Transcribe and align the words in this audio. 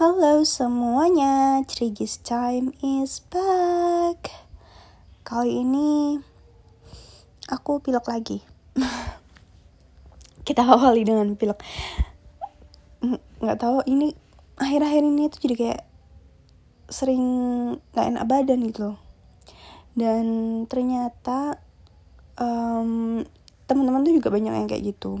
Halo 0.00 0.48
semuanya, 0.48 1.60
Trigis 1.68 2.24
Time 2.24 2.72
is 2.80 3.20
back. 3.28 4.32
Kali 5.28 5.60
ini 5.60 6.16
aku 7.44 7.84
pilek 7.84 8.08
lagi. 8.08 8.40
Kita 10.48 10.64
awali 10.64 11.04
dengan 11.04 11.36
pilek. 11.36 11.60
Nggak 13.44 13.60
tahu 13.60 13.84
ini 13.92 14.16
akhir-akhir 14.56 15.04
ini 15.04 15.28
tuh 15.28 15.40
jadi 15.44 15.54
kayak 15.60 15.82
sering 16.88 17.24
nggak 17.92 18.06
enak 18.16 18.24
badan 18.24 18.64
gitu 18.72 18.80
loh. 18.96 18.98
Dan 19.92 20.24
ternyata 20.64 21.60
um, 22.40 23.20
teman-teman 23.68 24.08
tuh 24.08 24.16
juga 24.16 24.32
banyak 24.32 24.64
yang 24.64 24.64
kayak 24.64 24.96
gitu. 24.96 25.20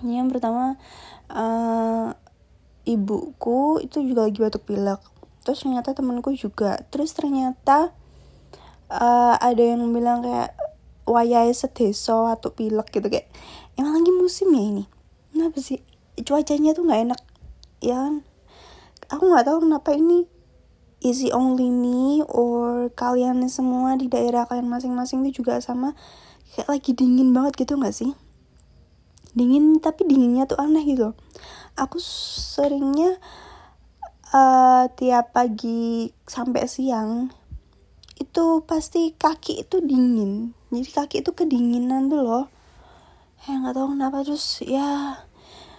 Yang 0.00 0.40
pertama 0.40 0.80
uh, 1.28 2.16
ibuku 2.88 3.84
itu 3.84 4.00
juga 4.00 4.24
lagi 4.24 4.40
batuk 4.40 4.64
pilek. 4.64 5.04
Terus 5.44 5.60
ternyata 5.60 5.92
temanku 5.92 6.32
juga. 6.32 6.80
Terus 6.88 7.12
ternyata 7.12 7.92
uh, 8.88 9.36
ada 9.36 9.60
yang 9.60 9.84
bilang 9.92 10.24
kayak 10.24 10.56
wayai 11.04 11.52
sedeso 11.52 12.28
atau 12.28 12.52
pilek 12.52 12.88
gitu 12.92 13.08
kayak 13.12 13.28
emang 13.76 14.00
lagi 14.00 14.12
musim 14.16 14.48
ya 14.56 14.64
ini? 14.64 14.84
Kenapa 15.36 15.60
sih? 15.60 15.84
Cuacanya 16.16 16.72
tuh 16.72 16.88
nggak 16.88 17.00
enak. 17.12 17.20
Ya 17.84 17.96
kan? 18.08 18.14
Aku 19.12 19.28
nggak 19.28 19.44
tahu 19.44 19.68
kenapa 19.68 19.92
ini. 19.92 20.24
It 20.98 21.14
only 21.30 21.70
me 21.70 22.26
or 22.26 22.90
kalian 22.98 23.46
semua 23.46 23.94
di 23.94 24.10
daerah 24.10 24.50
kalian 24.50 24.66
masing-masing 24.66 25.22
itu 25.22 25.46
juga 25.46 25.62
sama? 25.62 25.94
Kayak 26.50 26.74
lagi 26.74 26.90
dingin 26.90 27.30
banget 27.30 27.54
gitu 27.54 27.78
nggak 27.78 27.94
sih? 27.94 28.18
Dingin 29.30 29.78
tapi 29.78 30.02
dinginnya 30.10 30.50
tuh 30.50 30.58
aneh 30.58 30.82
gitu 30.82 31.14
aku 31.78 32.02
seringnya 32.02 33.16
uh, 34.34 34.90
tiap 34.98 35.32
pagi 35.32 36.10
sampai 36.26 36.66
siang 36.66 37.30
itu 38.18 38.66
pasti 38.66 39.14
kaki 39.14 39.62
itu 39.62 39.78
dingin. 39.78 40.52
Jadi 40.74 40.90
kaki 40.90 41.16
itu 41.22 41.30
kedinginan 41.32 42.10
tuh 42.10 42.20
loh. 42.26 42.44
Ya 43.46 43.62
nggak 43.62 43.78
tahu 43.78 43.94
kenapa 43.94 44.26
terus 44.26 44.58
ya 44.66 45.22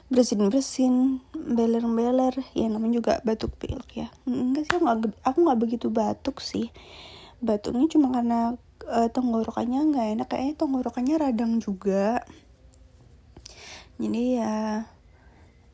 bersin 0.10 0.50
bersin 0.50 1.22
beler 1.36 1.86
beler 1.86 2.34
ya 2.58 2.66
namanya 2.72 3.04
juga 3.04 3.14
batuk 3.28 3.54
pilek 3.60 3.92
ya. 3.94 4.08
Enggak 4.24 4.72
sih 4.72 4.80
aku 4.80 5.38
nggak 5.44 5.60
begitu 5.60 5.92
batuk 5.92 6.40
sih. 6.40 6.72
Batuknya 7.44 7.92
cuma 7.92 8.16
karena 8.16 8.56
uh, 8.88 9.10
tenggorokannya 9.12 9.92
nggak 9.92 10.08
enak. 10.16 10.28
Kayaknya 10.32 10.56
tenggorokannya 10.56 11.16
radang 11.20 11.60
juga. 11.60 12.24
Jadi 14.00 14.40
ya 14.40 14.88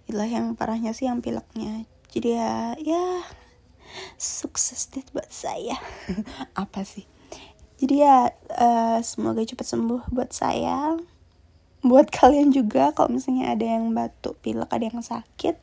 itulah 0.06 0.30
yang 0.30 0.53
parahnya 0.53 0.94
sih 0.94 1.09
yang 1.09 1.25
pileknya. 1.25 1.89
Jadi 2.14 2.38
ya 2.38 2.78
ya 2.78 3.25
sukses 4.22 4.88
deh 4.94 5.03
buat 5.12 5.30
saya. 5.34 5.81
Apa 6.64 6.86
sih? 6.86 7.09
Jadi 7.81 8.06
ya 8.06 8.31
uh, 8.56 9.02
semoga 9.02 9.42
cepat 9.44 9.66
sembuh 9.66 10.14
buat 10.14 10.31
saya. 10.31 10.95
Buat 11.86 12.09
kalian 12.14 12.53
juga 12.53 12.94
kalau 12.94 13.17
misalnya 13.17 13.53
ada 13.53 13.66
yang 13.66 13.94
batuk 13.94 14.42
pilek 14.42 14.73
ada 14.73 14.89
yang 14.89 15.06
sakit 15.06 15.62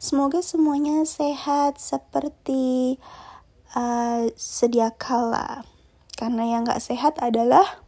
semoga 0.00 0.42
semuanya 0.42 1.06
sehat 1.06 1.78
seperti 1.78 2.96
uh, 3.74 4.30
sedia 4.38 4.94
kala. 4.94 5.66
Karena 6.14 6.46
yang 6.46 6.68
nggak 6.68 6.82
sehat 6.84 7.16
adalah 7.18 7.80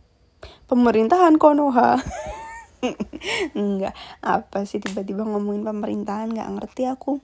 pemerintahan 0.66 1.37
Konoha 1.37 2.00
Enggak, 3.58 3.94
apa 4.19 4.66
sih 4.66 4.83
tiba-tiba 4.83 5.22
ngomongin 5.22 5.62
pemerintahan 5.62 6.34
nggak 6.34 6.50
ngerti 6.58 6.83
aku. 6.91 7.22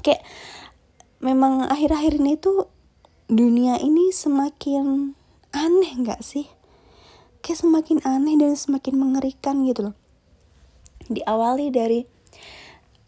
Kayak 0.00 0.22
memang 1.18 1.66
akhir-akhir 1.66 2.22
ini 2.22 2.38
tuh 2.38 2.70
dunia 3.26 3.76
ini 3.82 4.14
semakin 4.14 5.18
aneh 5.50 5.92
nggak 5.98 6.22
sih? 6.22 6.46
Kayak 7.42 7.66
semakin 7.66 7.98
aneh 8.06 8.38
dan 8.38 8.54
semakin 8.54 8.94
mengerikan 8.94 9.66
gitu 9.66 9.90
loh. 9.90 9.96
Diawali 11.10 11.74
dari 11.74 12.06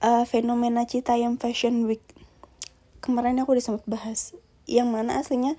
uh, 0.02 0.26
fenomena 0.26 0.82
cita 0.82 1.14
yang 1.14 1.38
Fashion 1.38 1.86
Week. 1.86 2.02
Kemarin 2.98 3.38
aku 3.38 3.54
udah 3.54 3.64
sempat 3.64 3.86
bahas 3.86 4.34
yang 4.66 4.94
mana 4.94 5.18
aslinya 5.18 5.58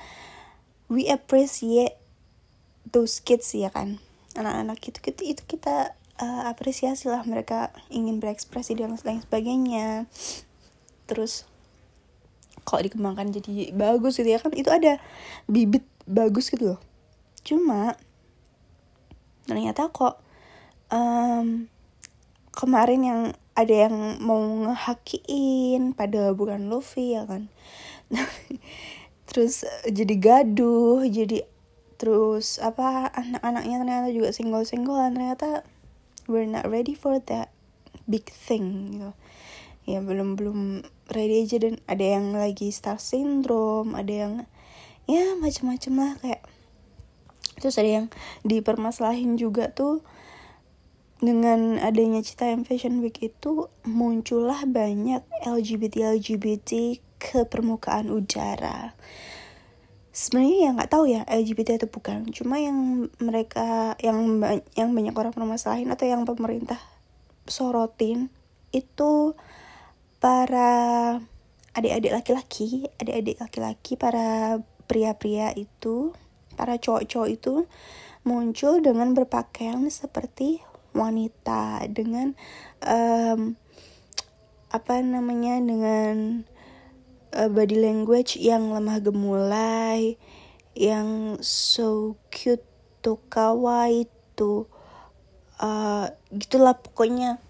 we 0.88 1.08
appreciate 1.12 2.00
those 2.88 3.20
kids 3.20 3.52
ya 3.52 3.68
kan 3.68 4.00
anak-anak 4.34 4.80
itu 4.82 5.00
kita 5.00 5.22
itu 5.22 5.44
kita 5.46 5.94
uh, 6.20 6.44
apresiasi 6.50 7.10
lah 7.10 7.22
mereka 7.26 7.74
ingin 7.90 8.18
berekspresi 8.18 8.78
dan 8.78 8.94
lain 8.94 9.22
sebagainya. 9.22 10.10
Terus 11.10 11.46
kalau 12.64 12.82
dikembangkan 12.86 13.34
jadi 13.34 13.74
bagus 13.76 14.18
gitu 14.18 14.30
ya? 14.30 14.40
Kan 14.40 14.56
itu 14.56 14.70
ada 14.72 14.98
bibit 15.46 15.86
bagus 16.08 16.50
gitu 16.50 16.76
loh. 16.76 16.80
Cuma 17.44 17.98
ternyata 19.44 19.92
kok 19.92 20.24
um, 20.88 21.68
kemarin 22.56 23.02
yang 23.04 23.22
ada 23.54 23.90
yang 23.90 24.18
mau 24.24 24.40
ngehakiin 24.40 25.94
pada 25.94 26.34
bukan 26.34 26.72
Luffy 26.72 27.14
ya 27.14 27.28
kan? 27.28 27.52
Terus 29.30 29.66
jadi 29.90 30.14
gaduh 30.18 31.06
jadi 31.06 31.46
terus 32.04 32.60
apa 32.60 33.08
anak-anaknya 33.16 33.80
ternyata 33.80 34.10
juga 34.12 34.36
single-singlean 34.36 35.16
ternyata 35.16 35.64
we're 36.28 36.44
not 36.44 36.68
ready 36.68 36.92
for 36.92 37.16
that 37.32 37.48
big 38.12 38.28
thing 38.28 38.92
gitu. 38.92 39.12
Ya 39.88 40.04
belum 40.04 40.36
belum 40.36 40.84
ready 41.16 41.48
aja. 41.48 41.64
Dan 41.64 41.80
ada 41.88 42.04
yang 42.04 42.36
lagi 42.36 42.76
star 42.76 43.00
syndrome 43.00 43.96
ada 43.96 44.12
yang 44.12 44.34
ya 45.08 45.40
macam-macam 45.40 45.94
lah 45.96 46.12
kayak. 46.20 46.44
Terus 47.64 47.80
ada 47.80 48.04
yang 48.04 48.08
dipermasalahin 48.44 49.40
juga 49.40 49.72
tuh 49.72 50.04
dengan 51.24 51.80
adanya 51.80 52.20
Cita 52.20 52.52
yang 52.52 52.68
Fashion 52.68 53.00
Week 53.00 53.16
itu 53.24 53.72
muncullah 53.88 54.68
banyak 54.68 55.24
LGBT 55.48 56.20
LGBT 56.20 57.00
ke 57.16 57.48
permukaan 57.48 58.12
udara 58.12 58.92
sebenarnya 60.14 60.58
ya 60.62 60.70
nggak 60.78 60.92
tahu 60.94 61.06
ya 61.10 61.22
LGBT 61.26 61.82
itu 61.82 61.88
bukan. 61.90 62.30
Cuma 62.30 62.62
yang 62.62 63.10
mereka 63.18 63.98
yang 64.00 64.40
yang 64.78 64.94
banyak 64.94 65.18
orang 65.18 65.34
permasalahin 65.34 65.90
atau 65.90 66.06
yang 66.06 66.24
pemerintah 66.24 66.78
sorotin 67.50 68.30
itu 68.72 69.36
para 70.24 70.72
adik-adik 71.74 72.14
laki-laki 72.14 72.88
adik-adik 73.02 73.42
laki-laki 73.42 74.00
para 74.00 74.62
pria-pria 74.88 75.52
itu 75.58 76.14
para 76.54 76.78
cowok-cowok 76.78 77.30
itu 77.34 77.66
muncul 78.24 78.80
dengan 78.80 79.12
berpakaian 79.12 79.84
seperti 79.92 80.64
wanita 80.94 81.84
dengan 81.90 82.38
um, 82.86 83.58
apa 84.70 85.02
namanya 85.02 85.60
dengan 85.60 86.46
uh, 87.34 87.50
body 87.50 87.78
language 87.82 88.38
yang 88.38 88.72
lemah 88.72 89.02
gemulai, 89.02 90.16
yang 90.78 91.38
so 91.42 92.16
cute 92.30 92.64
tuh 93.04 93.20
kawaii 93.28 94.08
tuh 94.38 94.70
uh, 95.60 96.14
gitulah 96.32 96.78
pokoknya. 96.78 97.42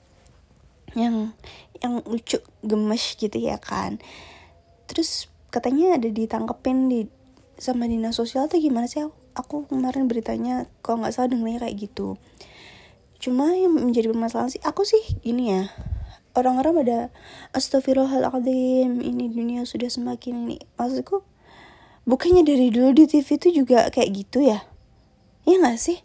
Yang 0.95 1.35
yang 1.83 1.99
lucu 2.07 2.39
gemes 2.63 3.19
gitu 3.19 3.35
ya 3.35 3.59
kan. 3.59 3.99
Terus 4.87 5.27
katanya 5.51 5.99
ada 5.99 6.07
ditangkepin 6.07 6.87
di 6.87 6.99
sama 7.59 7.85
dinas 7.85 8.15
sosial 8.15 8.47
tuh 8.47 8.63
gimana 8.63 8.87
sih? 8.87 9.03
Aku 9.35 9.65
kemarin 9.67 10.07
beritanya 10.07 10.69
kalau 10.85 11.03
nggak 11.03 11.13
salah 11.13 11.29
dengarnya 11.31 11.67
kayak 11.67 11.77
gitu. 11.89 12.15
Cuma 13.19 13.55
yang 13.55 13.75
menjadi 13.75 14.11
permasalahan 14.11 14.51
sih 14.51 14.63
aku 14.63 14.83
sih 14.83 14.99
gini 15.23 15.55
ya 15.55 15.71
orang-orang 16.33 16.73
pada 16.83 16.97
astagfirullahaladzim 17.53 19.01
ini 19.01 19.29
dunia 19.29 19.63
sudah 19.65 19.89
semakin 19.89 20.49
ini. 20.49 20.57
Maksudku 20.77 21.21
bukannya 22.09 22.43
dari 22.43 22.73
dulu 22.73 22.93
di 22.93 23.05
TV 23.05 23.27
itu 23.37 23.63
juga 23.63 23.87
kayak 23.93 24.09
gitu 24.13 24.41
ya? 24.43 24.65
Ya 25.45 25.55
nggak 25.61 25.77
sih? 25.77 26.01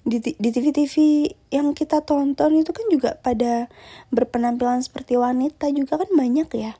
Di, 0.00 0.16
di 0.16 0.48
TV-TV 0.48 1.28
yang 1.52 1.76
kita 1.76 2.00
tonton 2.00 2.56
itu 2.56 2.72
kan 2.72 2.88
juga 2.88 3.20
pada 3.20 3.68
berpenampilan 4.08 4.80
seperti 4.80 5.20
wanita 5.20 5.68
juga 5.76 6.00
kan 6.00 6.08
banyak 6.16 6.48
ya? 6.56 6.72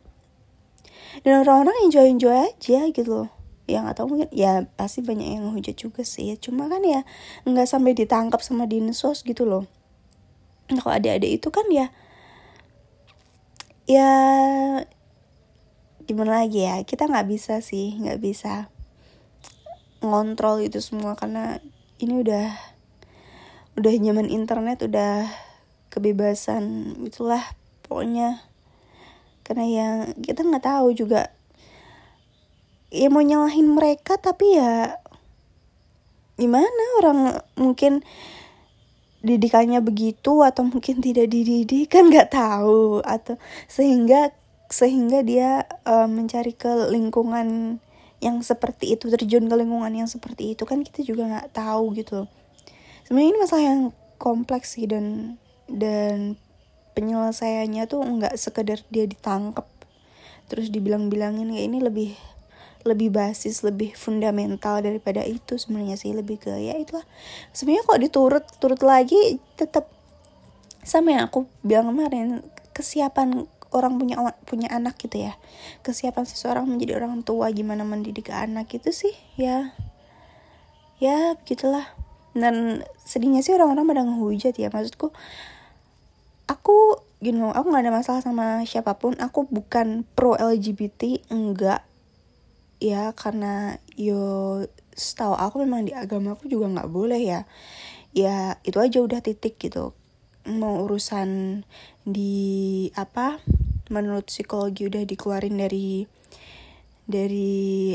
Dan 1.21 1.44
orang-orang 1.44 1.85
enjoy 1.85 2.06
enjoy 2.09 2.33
aja 2.33 2.89
gitu 2.89 3.11
loh. 3.11 3.31
Ya 3.69 3.85
nggak 3.85 4.03
tahu 4.03 4.17
mungkin 4.17 4.31
ya 4.33 4.67
pasti 4.75 5.05
banyak 5.05 5.37
yang 5.37 5.53
hujat 5.53 5.79
juga 5.79 6.03
sih 6.03 6.35
cuma 6.43 6.67
kan 6.67 6.83
ya 6.83 7.06
nggak 7.47 7.69
sampai 7.71 7.94
ditangkap 7.94 8.41
sama 8.41 8.65
dinsos 8.65 9.23
gitu 9.23 9.44
loh. 9.44 9.69
Kalau 10.71 10.97
adik-adik 10.97 11.43
itu 11.43 11.49
kan 11.53 11.67
ya 11.69 11.93
ya 13.91 14.13
gimana 16.07 16.47
lagi 16.47 16.63
ya? 16.63 16.79
Kita 16.87 17.11
nggak 17.11 17.27
bisa 17.27 17.59
sih 17.59 17.99
nggak 17.99 18.23
bisa 18.23 18.71
ngontrol 20.01 20.63
itu 20.63 20.79
semua 20.79 21.19
karena 21.19 21.59
ini 21.99 22.23
udah 22.23 22.55
udah 23.75 23.93
nyaman 23.99 24.31
internet 24.31 24.87
udah 24.87 25.27
kebebasan 25.91 26.95
itulah 27.03 27.43
pokoknya. 27.83 28.47
Karena 29.43 29.67
yang 29.67 29.95
kita 30.23 30.47
nggak 30.47 30.63
tahu 30.71 30.95
juga. 30.95 31.35
Ya 32.91 33.07
mau 33.11 33.23
nyalahin 33.23 33.75
mereka 33.75 34.19
tapi 34.19 34.55
ya 34.59 34.99
gimana 36.35 36.83
orang 36.99 37.45
mungkin 37.55 38.03
didikannya 39.20 39.84
begitu 39.84 40.40
atau 40.40 40.64
mungkin 40.64 41.05
tidak 41.05 41.28
dididik 41.28 41.93
kan 41.93 42.08
nggak 42.08 42.32
tahu. 42.32 43.05
Atau 43.05 43.37
sehingga 43.70 44.32
sehingga 44.70 45.20
dia 45.26 45.67
uh, 45.84 46.06
mencari 46.06 46.55
ke 46.55 46.88
lingkungan 46.88 47.78
yang 48.20 48.44
seperti 48.44 48.94
itu 48.94 49.08
terjun 49.08 49.49
ke 49.49 49.56
lingkungan 49.56 49.90
yang 49.90 50.06
seperti 50.06 50.55
itu 50.55 50.69
kan 50.69 50.84
kita 50.84 51.00
juga 51.02 51.26
nggak 51.26 51.56
tahu 51.56 51.96
gitu. 51.96 52.28
Sebenarnya 53.08 53.28
ini 53.32 53.38
masalah 53.40 53.64
yang 53.64 53.82
kompleks 54.20 54.76
sih 54.76 54.84
dan 54.87 55.37
dan 55.67 56.37
penyelesaiannya 56.93 57.88
tuh 57.88 58.05
nggak 58.05 58.34
sekedar 58.37 58.84
dia 58.93 59.08
ditangkap 59.08 59.64
terus 60.50 60.69
dibilang-bilangin 60.75 61.46
kayak 61.55 61.67
ini 61.70 61.78
lebih 61.78 62.11
lebih 62.81 63.12
basis 63.12 63.61
lebih 63.61 63.93
fundamental 63.93 64.81
daripada 64.81 65.21
itu 65.21 65.61
sebenarnya 65.61 66.00
sih 66.00 66.17
lebih 66.17 66.41
ke 66.41 66.53
ya 66.56 66.77
itulah. 66.81 67.05
Sebenarnya 67.53 67.85
kok 67.85 68.00
diturut 68.00 68.44
turut 68.56 68.81
lagi 68.81 69.37
tetap 69.61 69.88
sama 70.81 71.12
yang 71.12 71.29
aku 71.29 71.44
bilang 71.61 71.93
kemarin 71.93 72.41
kesiapan 72.73 73.44
orang 73.71 74.00
punya 74.00 74.17
punya 74.49 74.69
anak 74.73 74.97
gitu 74.97 75.21
ya. 75.21 75.37
Kesiapan 75.85 76.25
seseorang 76.25 76.65
menjadi 76.65 76.97
orang 77.05 77.21
tua 77.21 77.53
gimana 77.53 77.85
mendidik 77.85 78.32
anak 78.32 78.73
itu 78.73 78.91
sih 78.91 79.15
ya 79.37 79.77
ya 80.97 81.37
gitulah. 81.44 81.85
Dan 82.31 82.87
sedihnya 83.03 83.43
sih 83.43 83.53
orang-orang 83.53 83.91
pada 83.91 84.03
ngehujat 84.06 84.55
ya 84.55 84.71
maksudku 84.71 85.11
aku 86.47 87.03
you 87.19 87.35
know 87.35 87.50
aku 87.50 87.71
nggak 87.71 87.85
ada 87.85 87.93
masalah 87.93 88.21
sama 88.25 88.65
siapa 88.65 88.97
pun. 88.97 89.21
Aku 89.21 89.44
bukan 89.53 90.09
pro 90.17 90.41
LGBT 90.41 91.29
enggak 91.29 91.90
ya 92.81 93.12
karena 93.12 93.77
yo 93.94 94.65
setahu 94.97 95.37
aku 95.37 95.62
memang 95.62 95.85
di 95.85 95.93
agama 95.93 96.35
aku 96.35 96.49
juga 96.49 96.67
nggak 96.73 96.91
boleh 96.91 97.21
ya. 97.21 97.41
Ya 98.11 98.59
itu 98.67 98.81
aja 98.81 98.99
udah 99.05 99.21
titik 99.23 99.61
gitu. 99.61 99.94
Mau 100.49 100.82
urusan 100.88 101.62
di 102.03 102.88
apa 102.97 103.38
menurut 103.93 104.27
psikologi 104.27 104.88
udah 104.88 105.05
dikeluarin 105.05 105.61
dari 105.61 106.09
dari 107.06 107.94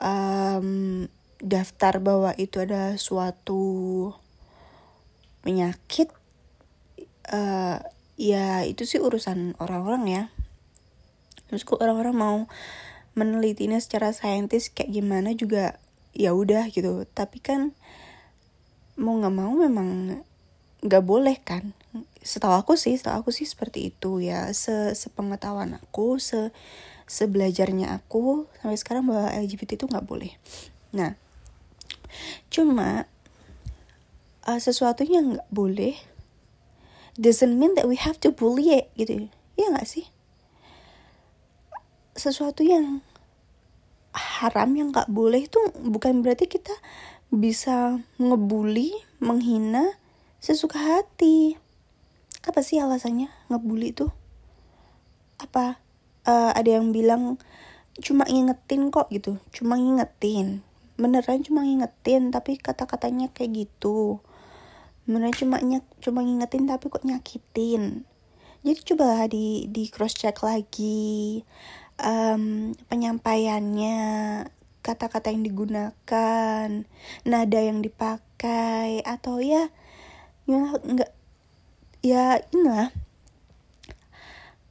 um, 0.00 1.04
daftar 1.40 2.00
bahwa 2.00 2.32
itu 2.40 2.64
ada 2.64 2.96
suatu 2.96 4.10
penyakit 5.44 6.10
uh, 7.30 7.78
ya 8.16 8.64
itu 8.64 8.82
sih 8.88 9.00
urusan 9.00 9.54
orang-orang 9.62 10.02
ya. 10.08 10.22
Terus 11.46 11.62
kok 11.62 11.78
orang-orang 11.78 12.16
mau 12.16 12.38
menelitinya 13.16 13.80
secara 13.80 14.12
saintis 14.12 14.68
kayak 14.68 14.92
gimana 14.92 15.32
juga 15.32 15.80
ya 16.12 16.36
udah 16.36 16.68
gitu. 16.70 17.08
Tapi 17.16 17.40
kan 17.40 17.72
mau 19.00 19.16
nggak 19.16 19.34
mau 19.34 19.52
memang 19.56 20.20
nggak 20.84 21.04
boleh 21.04 21.40
kan. 21.40 21.72
Setahu 22.20 22.52
aku 22.52 22.72
sih 22.76 22.94
setahu 22.94 23.24
aku 23.26 23.30
sih 23.32 23.48
seperti 23.48 23.90
itu 23.90 24.20
ya. 24.20 24.52
Se 24.52 24.92
sepengetahuan 24.92 25.80
aku 25.80 26.20
se 26.20 26.52
sebelajarnya 27.08 27.96
aku 27.96 28.50
sampai 28.60 28.78
sekarang 28.78 29.04
bahwa 29.08 29.32
LGBT 29.32 29.80
itu 29.80 29.86
nggak 29.88 30.06
boleh. 30.06 30.36
Nah 30.92 31.16
cuma 32.52 33.08
uh, 34.44 34.60
sesuatu 34.60 35.08
yang 35.08 35.36
nggak 35.40 35.50
boleh 35.50 35.96
doesn't 37.16 37.56
mean 37.56 37.72
that 37.76 37.88
we 37.88 37.96
have 37.96 38.20
to 38.20 38.28
bully 38.28 38.76
it 38.76 38.92
gitu. 39.00 39.32
Ya 39.56 39.72
nggak 39.72 39.88
sih 39.88 40.12
sesuatu 42.16 42.64
yang 42.64 43.04
haram 44.16 44.72
yang 44.72 44.88
nggak 44.90 45.12
boleh 45.12 45.44
itu 45.44 45.60
bukan 45.84 46.24
berarti 46.24 46.48
kita 46.48 46.72
bisa 47.28 48.00
ngebully, 48.16 48.96
menghina 49.20 50.00
sesuka 50.40 50.80
hati. 50.80 51.60
Apa 52.46 52.64
sih 52.64 52.80
alasannya 52.80 53.28
ngebully 53.52 53.92
itu? 53.92 54.08
Apa 55.36 55.76
uh, 56.24 56.50
ada 56.56 56.80
yang 56.80 56.96
bilang 56.96 57.36
cuma 58.00 58.24
ngingetin 58.24 58.88
kok 58.88 59.12
gitu, 59.12 59.36
cuma 59.52 59.76
ngingetin. 59.76 60.64
Beneran 60.96 61.44
cuma 61.44 61.60
ngingetin 61.68 62.32
tapi 62.32 62.56
kata-katanya 62.56 63.28
kayak 63.36 63.68
gitu. 63.68 64.24
Beneran 65.04 65.36
cuma 65.36 65.60
cuma 66.00 66.24
ngingetin 66.24 66.64
tapi 66.64 66.88
kok 66.88 67.04
nyakitin. 67.04 68.08
Jadi 68.64 68.80
coba 68.82 69.28
di 69.28 69.68
di 69.70 69.86
cross 69.92 70.16
check 70.16 70.40
lagi 70.42 71.44
um, 72.00 72.72
penyampaiannya, 72.88 73.98
kata-kata 74.84 75.32
yang 75.32 75.42
digunakan, 75.42 76.68
nada 77.24 77.60
yang 77.60 77.80
dipakai, 77.80 79.02
atau 79.02 79.40
ya, 79.40 79.68
ya 80.46 80.76
nggak, 80.76 81.12
ya 82.04 82.40
inilah. 82.52 82.92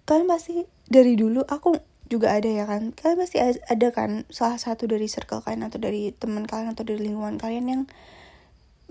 Kalian 0.05 0.29
pasti 0.29 0.69
dari 0.85 1.17
dulu 1.17 1.41
aku 1.41 1.81
juga 2.05 2.37
ada 2.37 2.45
ya 2.45 2.69
kan? 2.69 2.93
Kalian 2.93 3.17
pasti 3.17 3.41
ada 3.41 3.87
kan? 3.89 4.29
Salah 4.29 4.61
satu 4.61 4.85
dari 4.85 5.09
circle 5.09 5.41
kalian 5.41 5.65
atau 5.65 5.81
dari 5.81 6.13
teman 6.13 6.45
kalian 6.45 6.77
atau 6.77 6.85
dari 6.85 7.01
lingkungan 7.09 7.41
kalian 7.41 7.65
yang 7.65 7.81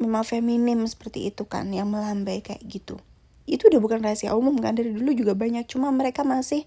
memang 0.03 0.27
feminim 0.27 0.83
seperti 0.91 1.31
itu 1.31 1.47
kan? 1.47 1.71
Yang 1.71 1.95
melambai 1.95 2.43
kayak 2.43 2.67
gitu. 2.67 2.99
Itu 3.47 3.71
udah 3.71 3.79
bukan 3.79 4.03
rahasia 4.03 4.35
umum 4.35 4.59
kan? 4.59 4.75
Dari 4.75 4.91
dulu 4.91 5.15
juga 5.15 5.39
banyak. 5.39 5.71
Cuma 5.71 5.95
mereka 5.95 6.27
masih 6.27 6.67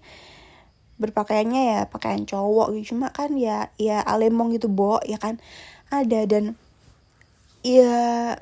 berpakaiannya 0.98 1.62
ya 1.74 1.80
pakaian 1.86 2.26
cowok 2.26 2.74
gitu. 2.76 2.94
Cuma 2.94 3.14
kan 3.14 3.34
ya 3.38 3.70
ya 3.78 4.02
alemong 4.02 4.54
gitu 4.58 4.66
bo 4.68 4.98
ya 5.06 5.16
kan? 5.16 5.38
Ada 5.88 6.26
dan 6.28 6.58
ya 7.62 8.34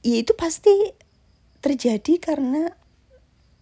ya 0.00 0.16
itu 0.16 0.32
pasti 0.34 0.72
terjadi 1.60 2.16
karena 2.16 2.72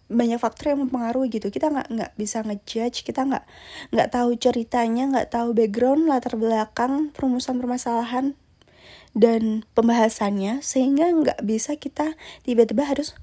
banyak 0.09 0.41
faktor 0.41 0.73
yang 0.73 0.87
mempengaruhi 0.87 1.29
gitu. 1.29 1.53
Kita 1.53 1.69
nggak 1.69 1.87
nggak 1.93 2.11
bisa 2.17 2.41
ngejudge 2.41 3.05
kita 3.05 3.27
nggak 3.29 3.45
nggak 3.93 4.09
tahu 4.09 4.33
ceritanya 4.39 5.03
nggak 5.11 5.29
tahu 5.29 5.53
background 5.53 6.09
latar 6.09 6.33
belakang 6.39 7.13
perumusan 7.13 7.61
permasalahan 7.61 8.33
dan 9.13 9.67
pembahasannya. 9.77 10.65
Sehingga 10.65 11.11
nggak 11.13 11.39
bisa 11.45 11.77
kita 11.77 12.17
tiba-tiba 12.47 12.87
harus 12.89 13.13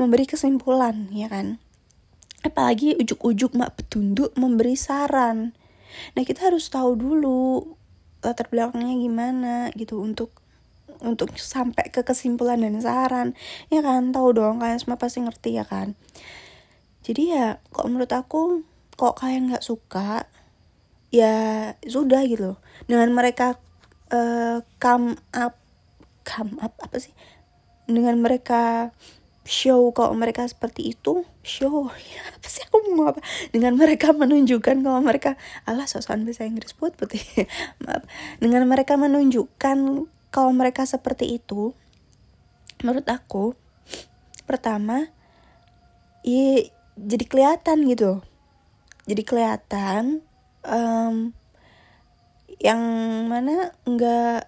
memberi 0.00 0.24
kesimpulan 0.24 1.12
ya 1.12 1.28
kan 1.28 1.60
apalagi 2.40 2.96
ujuk-ujuk 2.96 3.52
mak 3.56 3.76
petunduk 3.76 4.32
memberi 4.36 4.76
saran. 4.76 5.52
Nah 6.16 6.22
kita 6.22 6.48
harus 6.48 6.70
tahu 6.70 6.96
dulu 6.96 7.76
latar 8.20 8.48
belakangnya 8.52 8.96
gimana 9.00 9.54
gitu 9.76 10.00
untuk 10.00 10.32
untuk 11.00 11.32
sampai 11.40 11.88
ke 11.88 12.04
kesimpulan 12.04 12.60
dan 12.60 12.76
saran. 12.80 13.28
Ya 13.72 13.80
kan? 13.80 14.12
Tahu 14.12 14.36
dong 14.36 14.60
kalian 14.60 14.80
semua 14.80 15.00
pasti 15.00 15.24
ngerti 15.24 15.56
ya 15.56 15.64
kan? 15.64 15.96
Jadi 17.00 17.32
ya 17.32 17.58
kok 17.72 17.88
menurut 17.88 18.12
aku 18.12 18.64
kok 18.96 19.16
kalian 19.16 19.52
nggak 19.52 19.64
suka 19.64 20.28
ya 21.08 21.72
sudah 21.84 22.22
gitu. 22.28 22.60
Dengan 22.84 23.10
mereka 23.16 23.56
uh, 24.12 24.60
come 24.76 25.16
up 25.32 25.56
come 26.22 26.60
up 26.60 26.76
apa 26.84 27.00
sih? 27.00 27.16
Dengan 27.88 28.20
mereka 28.20 28.92
show 29.44 29.90
kalau 29.96 30.12
mereka 30.12 30.44
seperti 30.46 30.92
itu 30.96 31.24
show. 31.40 31.88
Ya 32.12 32.22
apa 32.30 32.48
sih 32.48 32.64
aku 32.68 32.94
mau 32.96 33.12
apa? 33.12 33.20
Dengan 33.50 33.76
mereka 33.76 34.12
menunjukkan 34.12 34.84
kalau 34.84 35.00
mereka 35.00 35.40
alah 35.64 35.88
sosokan 35.88 36.24
bahasa 36.28 36.44
Inggris 36.44 36.76
put 36.76 36.94
putih. 36.96 37.22
Maaf. 37.84 38.04
Dengan 38.38 38.66
mereka 38.68 39.00
menunjukkan 39.00 40.06
kalau 40.30 40.50
mereka 40.54 40.86
seperti 40.86 41.40
itu 41.42 41.74
menurut 42.80 43.04
aku 43.12 43.52
pertama 44.48 45.12
ya 46.24 46.64
jadi 46.96 47.24
kelihatan 47.24 47.88
gitu. 47.88 48.20
Jadi 49.08 49.22
kelihatan 49.24 50.22
um, 50.64 51.32
yang 52.60 52.82
mana 53.26 53.72
nggak 53.88 54.46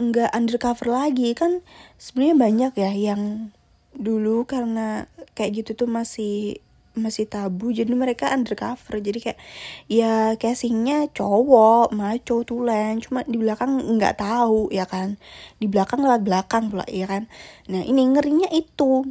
nggak 0.00 0.30
undercover 0.34 0.90
lagi. 0.90 1.32
Kan 1.38 1.62
sebenarnya 1.96 2.36
banyak 2.36 2.72
ya 2.74 2.92
yang 3.14 3.54
dulu 3.94 4.46
karena 4.46 5.10
kayak 5.34 5.64
gitu 5.64 5.84
tuh 5.84 5.88
masih 5.90 6.62
masih 6.98 7.26
tabu 7.30 7.70
jadi 7.70 7.90
mereka 7.94 8.30
undercover. 8.34 8.98
Jadi 8.98 9.18
kayak 9.30 9.40
ya 9.86 10.34
casingnya 10.36 11.06
cowok 11.14 11.94
maco 11.94 12.42
tulen. 12.42 12.98
Cuma 12.98 13.22
di 13.26 13.38
belakang 13.38 13.78
nggak 13.78 14.18
tahu 14.18 14.70
ya 14.74 14.84
kan? 14.86 15.16
Di 15.62 15.66
belakang 15.70 16.02
lewat 16.02 16.22
belakang 16.26 16.70
pula 16.70 16.86
ya 16.90 17.06
kan? 17.06 17.30
Nah 17.70 17.82
ini 17.86 18.02
ngerinya 18.10 18.50
itu 18.50 19.06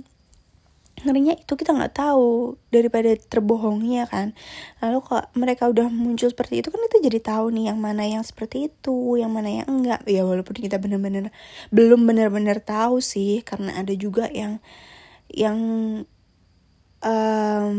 ngerinya 1.03 1.33
itu 1.35 1.53
kita 1.55 1.71
nggak 1.75 1.95
tahu 1.95 2.59
daripada 2.69 3.13
terbohongnya 3.15 4.05
kan. 4.09 4.35
Lalu 4.83 4.97
kok 5.03 5.31
mereka 5.35 5.67
udah 5.71 5.87
muncul 5.87 6.29
seperti 6.29 6.61
itu 6.63 6.69
kan 6.69 6.79
kita 6.89 6.97
jadi 7.09 7.19
tahu 7.23 7.55
nih 7.55 7.71
yang 7.73 7.79
mana 7.79 8.03
yang 8.05 8.23
seperti 8.25 8.71
itu 8.71 9.17
yang 9.19 9.31
mana 9.31 9.63
yang 9.63 9.67
enggak. 9.67 10.01
Ya 10.05 10.27
walaupun 10.27 10.55
kita 10.59 10.77
bener-bener 10.77 11.31
belum 11.71 12.03
bener-bener 12.05 12.59
tahu 12.59 12.99
sih 12.99 13.41
karena 13.43 13.79
ada 13.79 13.93
juga 13.95 14.27
yang 14.29 14.59
yang 15.29 15.59
um, 17.03 17.77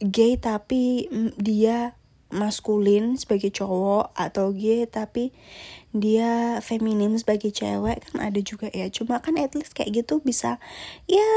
gay 0.00 0.36
tapi 0.36 1.10
dia 1.36 1.96
maskulin 2.26 3.14
sebagai 3.14 3.54
cowok 3.54 4.10
atau 4.18 4.50
gay 4.50 4.82
tapi 4.90 5.30
dia 5.94 6.58
feminim 6.60 7.14
sebagai 7.16 7.54
cewek 7.54 8.02
kan 8.10 8.18
ada 8.20 8.40
juga 8.42 8.68
ya. 8.72 8.88
Cuma 8.90 9.22
kan 9.22 9.38
at 9.40 9.54
least 9.56 9.72
kayak 9.72 10.04
gitu 10.04 10.20
bisa 10.20 10.58
ya 11.08 11.30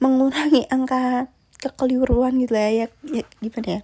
mengurangi 0.00 0.64
angka 0.72 1.28
kekeliruan 1.60 2.40
gitu 2.40 2.56
ya, 2.56 2.68
ya, 2.72 2.86
ya 3.04 3.24
gimana 3.44 3.68
ya? 3.68 3.80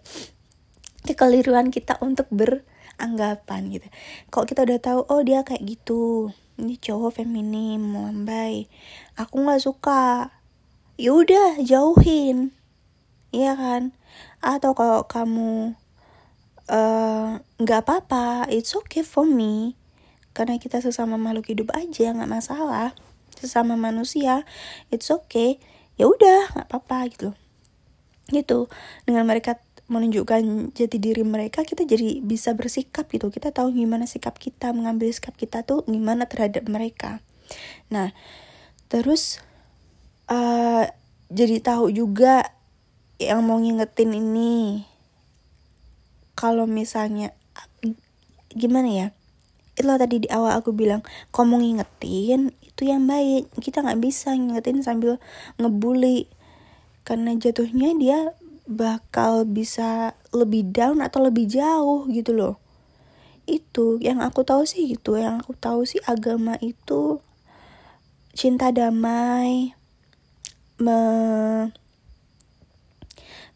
Kekeliruan 1.06 1.68
kita 1.70 2.00
untuk 2.00 2.26
beranggapan 2.32 3.60
gitu. 3.70 3.86
Kalau 4.32 4.44
kita 4.48 4.64
udah 4.64 4.80
tahu 4.80 5.00
oh 5.06 5.20
dia 5.22 5.44
kayak 5.44 5.62
gitu. 5.62 6.32
Ini 6.56 6.80
cowok 6.80 7.20
feminim 7.22 7.92
lambai. 7.94 8.66
Aku 9.20 9.44
nggak 9.44 9.62
suka. 9.62 10.32
Ya 10.96 11.12
udah 11.12 11.60
jauhin. 11.60 12.56
Iya 13.30 13.54
kan? 13.54 13.92
Atau 14.40 14.72
kalau 14.72 15.04
kamu 15.04 15.76
eh, 16.72 17.30
nggak 17.60 17.80
uh, 17.80 17.84
apa-apa 17.84 18.48
it's 18.48 18.72
okay 18.72 19.04
for 19.04 19.28
me. 19.28 19.76
Karena 20.32 20.56
kita 20.56 20.80
sesama 20.80 21.20
makhluk 21.20 21.52
hidup 21.52 21.76
aja 21.76 22.16
nggak 22.16 22.32
masalah. 22.32 22.96
Sesama 23.36 23.76
manusia 23.76 24.48
it's 24.88 25.12
okay 25.12 25.60
ya 25.96 26.08
udah 26.08 26.52
nggak 26.52 26.66
apa-apa 26.68 26.98
gitu. 27.12 27.28
Gitu. 28.32 28.68
Dengan 29.04 29.24
mereka 29.24 29.60
menunjukkan 29.86 30.74
jati 30.74 30.98
diri 30.98 31.22
mereka 31.22 31.62
kita 31.62 31.86
jadi 31.86 32.20
bisa 32.20 32.52
bersikap 32.52 33.06
gitu. 33.10 33.30
Kita 33.30 33.54
tahu 33.54 33.72
gimana 33.72 34.04
sikap 34.04 34.36
kita 34.36 34.74
mengambil 34.74 35.10
sikap 35.10 35.34
kita 35.38 35.62
tuh 35.62 35.86
gimana 35.88 36.26
terhadap 36.26 36.66
mereka. 36.66 37.22
Nah 37.88 38.10
terus 38.86 39.42
uh, 40.30 40.86
jadi 41.30 41.58
tahu 41.62 41.90
juga 41.90 42.54
yang 43.16 43.42
mau 43.46 43.56
ngingetin 43.56 44.12
ini 44.12 44.84
kalau 46.36 46.68
misalnya 46.68 47.32
gimana 48.52 48.88
ya? 48.92 49.06
Itu 49.76 49.88
tadi 49.88 50.24
di 50.24 50.28
awal 50.28 50.60
aku 50.60 50.72
bilang 50.72 51.00
kalau 51.32 51.56
mau 51.56 51.60
ngingetin 51.60 52.52
itu 52.76 52.92
yang 52.92 53.09
baik. 53.09 53.49
Kita 53.56 53.80
nggak 53.80 54.04
bisa 54.04 54.37
ngingetin 54.37 54.85
sambil 54.85 55.16
ngebully. 55.56 56.28
Karena 57.09 57.33
jatuhnya 57.33 57.97
dia 57.97 58.37
bakal 58.68 59.49
bisa 59.49 60.12
lebih 60.37 60.68
down 60.68 61.00
atau 61.00 61.25
lebih 61.25 61.49
jauh 61.49 62.04
gitu 62.12 62.37
loh. 62.37 62.61
Itu 63.49 63.97
yang 64.04 64.21
aku 64.21 64.45
tahu 64.45 64.68
sih 64.68 64.92
gitu. 64.92 65.16
Yang 65.16 65.49
aku 65.49 65.52
tahu 65.56 65.88
sih 65.88 66.04
agama 66.04 66.61
itu 66.61 67.25
cinta 68.37 68.68
damai 68.68 69.73
me 70.76 71.00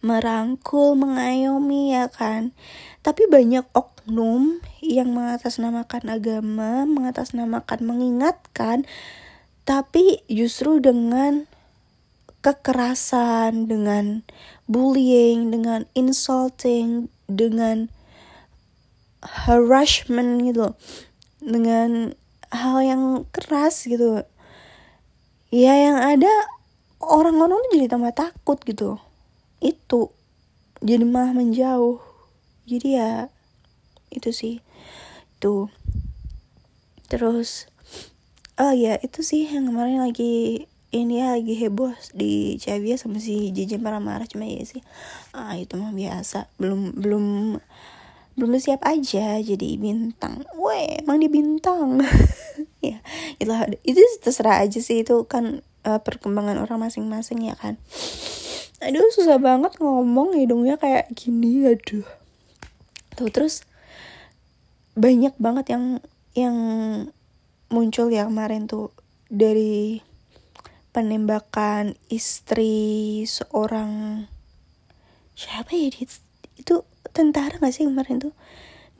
merangkul 0.00 0.97
mengayomi 0.97 1.93
ya 1.93 2.09
kan? 2.09 2.57
Tapi 3.05 3.29
banyak 3.29 3.69
oknum 4.11 4.59
yang 4.83 5.14
mengatasnamakan 5.14 6.11
agama 6.11 6.83
mengatasnamakan 6.83 7.79
mengingatkan 7.87 8.83
tapi 9.62 10.19
justru 10.26 10.83
dengan 10.83 11.47
kekerasan, 12.43 13.71
dengan 13.71 14.26
bullying, 14.67 15.55
dengan 15.55 15.87
insulting, 15.95 17.07
dengan 17.31 17.87
harassment 19.23 20.43
gitu, 20.43 20.75
dengan 21.38 22.19
hal 22.50 22.76
yang 22.83 23.02
keras 23.31 23.87
gitu. 23.87 24.26
Ya 25.55 25.76
yang 25.76 26.02
ada 26.02 26.33
orang-orang 26.99 27.61
jadi 27.71 27.87
tambah 27.93 28.11
takut 28.17 28.59
gitu. 28.64 28.99
Itu 29.61 30.11
jadi 30.81 31.05
malah 31.05 31.37
menjauh. 31.37 32.00
Jadi 32.64 32.97
ya 32.97 33.29
itu 34.12 34.31
sih. 34.35 34.55
Tuh. 35.43 35.71
Terus 37.11 37.67
oh 38.61 38.76
ya 38.76 39.00
itu 39.00 39.25
sih 39.25 39.49
yang 39.49 39.73
kemarin 39.73 40.05
lagi 40.05 40.67
ini 40.90 41.23
ya 41.23 41.38
lagi 41.38 41.55
heboh 41.55 41.95
di 42.11 42.59
Chavia 42.59 42.99
sama 42.99 43.23
si 43.23 43.55
JJ 43.55 43.79
marah-marah 43.79 44.26
cuma 44.26 44.47
ya 44.47 44.62
sih. 44.67 44.83
Ah 45.31 45.55
itu 45.55 45.79
mah 45.79 45.95
biasa. 45.95 46.50
Belum 46.59 46.90
belum 46.95 47.57
belum 48.35 48.50
siap 48.59 48.83
aja 48.83 49.38
jadi 49.38 49.69
bintang. 49.79 50.43
Weh 50.59 50.99
emang 51.02 51.23
dia 51.23 51.31
bintang. 51.31 51.99
Ya 52.81 52.97
itu 53.37 53.52
itu 53.85 54.00
terserah 54.25 54.64
aja 54.64 54.81
sih. 54.81 55.05
Itu 55.05 55.29
kan 55.29 55.61
uh, 55.85 56.00
perkembangan 56.00 56.57
orang 56.64 56.81
masing-masing 56.81 57.45
ya 57.45 57.52
kan. 57.52 57.76
Aduh 58.81 59.05
susah 59.12 59.37
banget 59.37 59.76
ngomong 59.76 60.33
hidungnya 60.33 60.81
kayak 60.81 61.12
gini 61.12 61.69
aduh. 61.69 62.09
Tuh 63.21 63.29
terus 63.29 63.69
banyak 65.00 65.33
banget 65.40 65.73
yang 65.73 65.85
yang 66.37 66.57
muncul 67.73 68.12
ya 68.12 68.28
kemarin 68.28 68.69
tuh. 68.69 68.92
Dari 69.30 70.02
penembakan 70.92 71.97
istri 72.12 73.23
seorang 73.25 74.26
siapa 75.33 75.73
ya 75.73 75.88
itu, 76.61 76.85
tentara 77.16 77.57
gak 77.57 77.73
sih 77.73 77.88
kemarin 77.88 78.21
tuh? 78.21 78.35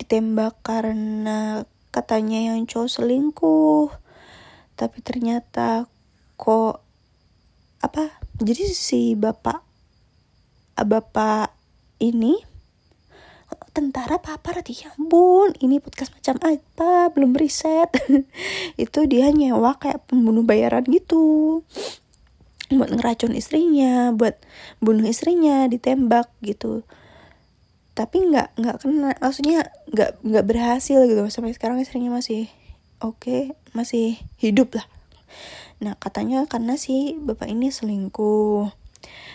Ditembak 0.01 0.65
karena 0.65 1.69
katanya 1.93 2.55
yang 2.55 2.65
cowok 2.65 2.89
selingkuh 2.89 3.91
tapi 4.81 5.05
ternyata 5.05 5.85
kok 6.41 6.81
apa? 7.85 8.17
Jadi 8.41 8.65
si 8.73 9.13
bapak 9.13 9.61
bapak 10.81 11.53
ini 12.01 12.41
tentara 13.71 14.19
apa 14.19 14.51
rati 14.51 14.83
ya 14.83 14.91
ampun 14.99 15.55
ini 15.63 15.79
podcast 15.79 16.11
macam 16.15 16.37
apa? 16.43 17.15
Belum 17.15 17.33
riset. 17.35 17.91
Itu 18.85 19.07
dia 19.07 19.31
nyewa 19.31 19.79
kayak 19.79 20.11
pembunuh 20.11 20.43
bayaran 20.43 20.83
gitu. 20.91 21.63
Buat 22.71 22.91
ngeracun 22.95 23.35
istrinya 23.35 24.15
buat 24.15 24.39
bunuh 24.79 25.07
istrinya 25.07 25.67
ditembak 25.71 26.31
gitu. 26.43 26.83
Tapi 27.95 28.17
nggak 28.31 28.59
nggak 28.59 28.77
kena. 28.83 29.11
Maksudnya 29.19 29.71
nggak 29.91 30.23
nggak 30.23 30.45
berhasil 30.47 31.07
gitu. 31.07 31.23
Sampai 31.31 31.55
sekarang 31.55 31.79
istrinya 31.79 32.11
masih 32.11 32.51
oke 32.99 33.23
okay, 33.23 33.43
masih 33.75 34.19
hidup 34.39 34.75
lah. 34.75 34.87
Nah 35.81 35.95
katanya 35.97 36.45
karena 36.51 36.75
si 36.75 37.15
bapak 37.17 37.47
ini 37.47 37.71
selingkuh. 37.71 38.71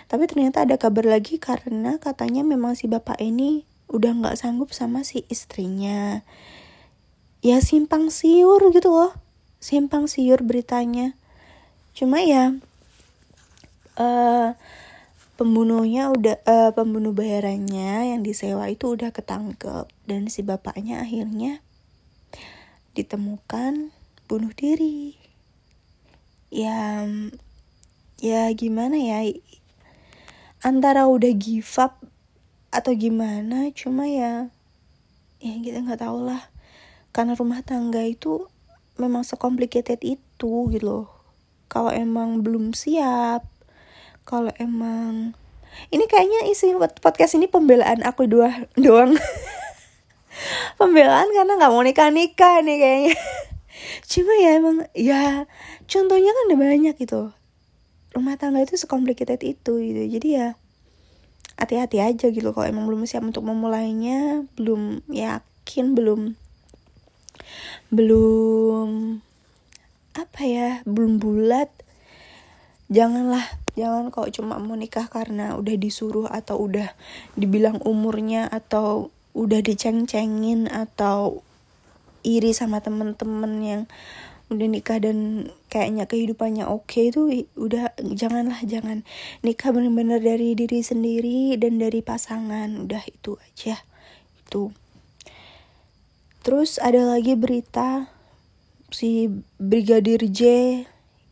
Tapi 0.06 0.24
ternyata 0.30 0.62
ada 0.68 0.77
kabar 0.77 1.08
lagi 1.08 1.42
karena 1.42 1.98
katanya 1.98 2.46
memang 2.46 2.77
si 2.77 2.86
bapak 2.86 3.18
ini 3.18 3.65
udah 3.89 4.12
nggak 4.18 4.38
sanggup 4.39 4.74
sama 4.74 5.06
si 5.06 5.24
istrinya. 5.30 6.25
Ya 7.46 7.62
simpang 7.62 8.10
siur 8.10 8.62
gitu 8.74 8.89
loh. 8.89 9.13
Simpang 9.62 10.10
siur 10.10 10.42
beritanya. 10.42 11.13
Cuma 11.94 12.20
ya 12.25 12.58
uh, 14.01 14.58
pembunuhnya 15.38 16.10
udah 16.12 16.42
uh, 16.44 16.72
pembunuh 16.74 17.13
bayarannya 17.13 18.15
yang 18.15 18.22
disewa 18.25 18.65
itu 18.68 18.98
udah 18.98 19.13
ketangkep. 19.13 19.86
Dan 20.10 20.27
si 20.27 20.42
bapaknya 20.42 21.06
akhirnya 21.06 21.62
ditemukan 22.98 23.94
bunuh 24.25 24.54
diri. 24.58 25.20
Ya 26.50 27.06
ya 28.18 28.50
gimana 28.58 28.98
ya? 28.98 29.22
Antara 30.65 31.06
udah 31.06 31.30
give 31.36 31.77
up 31.77 32.01
atau 32.75 32.91
gimana 32.94 33.72
cuma 33.72 34.05
ya 34.05 34.51
ya 35.39 35.53
kita 35.63 35.82
nggak 35.84 36.03
tahu 36.03 36.27
lah. 36.27 36.51
Karena 37.15 37.34
rumah 37.34 37.63
tangga 37.63 38.03
itu 38.03 38.51
memang 39.00 39.24
sekomplikated 39.24 40.03
itu 40.03 40.67
gitu 40.72 40.84
loh. 40.84 41.08
Kalau 41.72 41.89
emang 41.91 42.44
belum 42.44 42.75
siap 42.75 43.55
kalau 44.25 44.50
emang 44.58 45.38
ini 45.94 46.10
kayaknya 46.10 46.50
isi 46.50 46.74
podcast 47.00 47.38
ini 47.38 47.46
pembelaan 47.46 48.01
aku 48.01 48.25
dua 48.25 48.65
doang. 48.84 49.13
Pembelaan 50.75 51.32
karena 51.32 51.55
nggak 51.55 51.72
mau 51.72 51.86
nikah 51.86 52.10
nikah 52.12 52.60
nih 52.65 52.77
kayaknya. 52.82 53.15
Cuma 54.12 54.34
ya 54.41 54.50
emang 54.58 54.77
ya 54.98 55.46
contohnya 55.86 56.32
kan 56.34 56.44
udah 56.51 56.60
banyak 56.60 56.96
gitu. 56.98 57.32
Rumah 58.17 58.36
tangga 58.41 58.65
itu 58.65 58.75
sekomplikated 58.75 59.39
itu 59.46 59.74
gitu. 59.79 60.03
Jadi 60.10 60.27
ya 60.36 60.58
hati-hati 61.55 62.03
aja 62.03 62.27
gitu 62.31 62.51
kalau 62.51 62.67
emang 62.67 62.85
belum 62.88 63.07
siap 63.07 63.24
untuk 63.24 63.47
memulainya 63.47 64.43
belum 64.59 65.03
yakin 65.07 65.95
belum 65.95 66.35
belum 67.91 68.89
apa 70.15 70.41
ya 70.43 70.69
belum 70.83 71.19
bulat 71.19 71.71
janganlah 72.91 73.43
jangan 73.75 74.12
kok 74.12 74.31
cuma 74.31 74.55
mau 74.59 74.75
nikah 74.79 75.12
karena 75.12 75.59
udah 75.59 75.75
disuruh 75.75 76.27
atau 76.31 76.59
udah 76.63 76.95
dibilang 77.35 77.83
umurnya 77.83 78.47
atau 78.47 79.12
udah 79.35 79.59
diceng-cengin 79.59 80.71
atau 80.71 81.43
iri 82.24 82.55
sama 82.55 82.79
temen-temen 82.79 83.53
yang 83.62 83.81
udah 84.46 84.68
nikah 84.70 85.02
dan 85.02 85.50
kayaknya 85.74 86.06
kehidupannya 86.06 86.70
oke 86.70 86.86
okay, 86.86 87.10
itu 87.10 87.50
udah 87.58 87.98
janganlah 88.14 88.62
jangan 88.62 89.02
nikah 89.42 89.74
benar-benar 89.74 90.22
dari 90.22 90.54
diri 90.54 90.86
sendiri 90.86 91.58
dan 91.58 91.82
dari 91.82 92.06
pasangan 92.06 92.70
udah 92.86 93.02
itu 93.10 93.42
aja 93.42 93.82
itu. 94.46 94.70
Terus 96.46 96.78
ada 96.78 97.18
lagi 97.18 97.34
berita 97.34 98.06
si 98.94 99.34
brigadir 99.58 100.22
J 100.30 100.42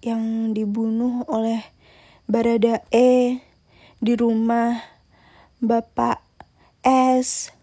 yang 0.02 0.58
dibunuh 0.58 1.22
oleh 1.30 1.62
Barada 2.26 2.82
E 2.90 3.38
di 4.02 4.14
rumah 4.18 4.82
Bapak 5.62 6.26
S 6.82 7.54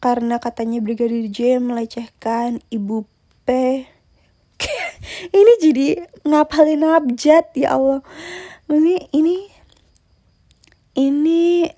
karena 0.00 0.40
katanya 0.40 0.80
brigadir 0.80 1.28
J 1.28 1.60
melecehkan 1.60 2.64
ibu 2.72 3.04
P 3.44 3.84
ini 5.30 5.52
jadi 5.60 5.86
ngapalin 6.24 6.84
abjad 6.84 7.46
ya 7.52 7.76
Allah. 7.76 8.00
Ini 8.68 9.12
ini 9.12 9.36
ini 10.96 11.68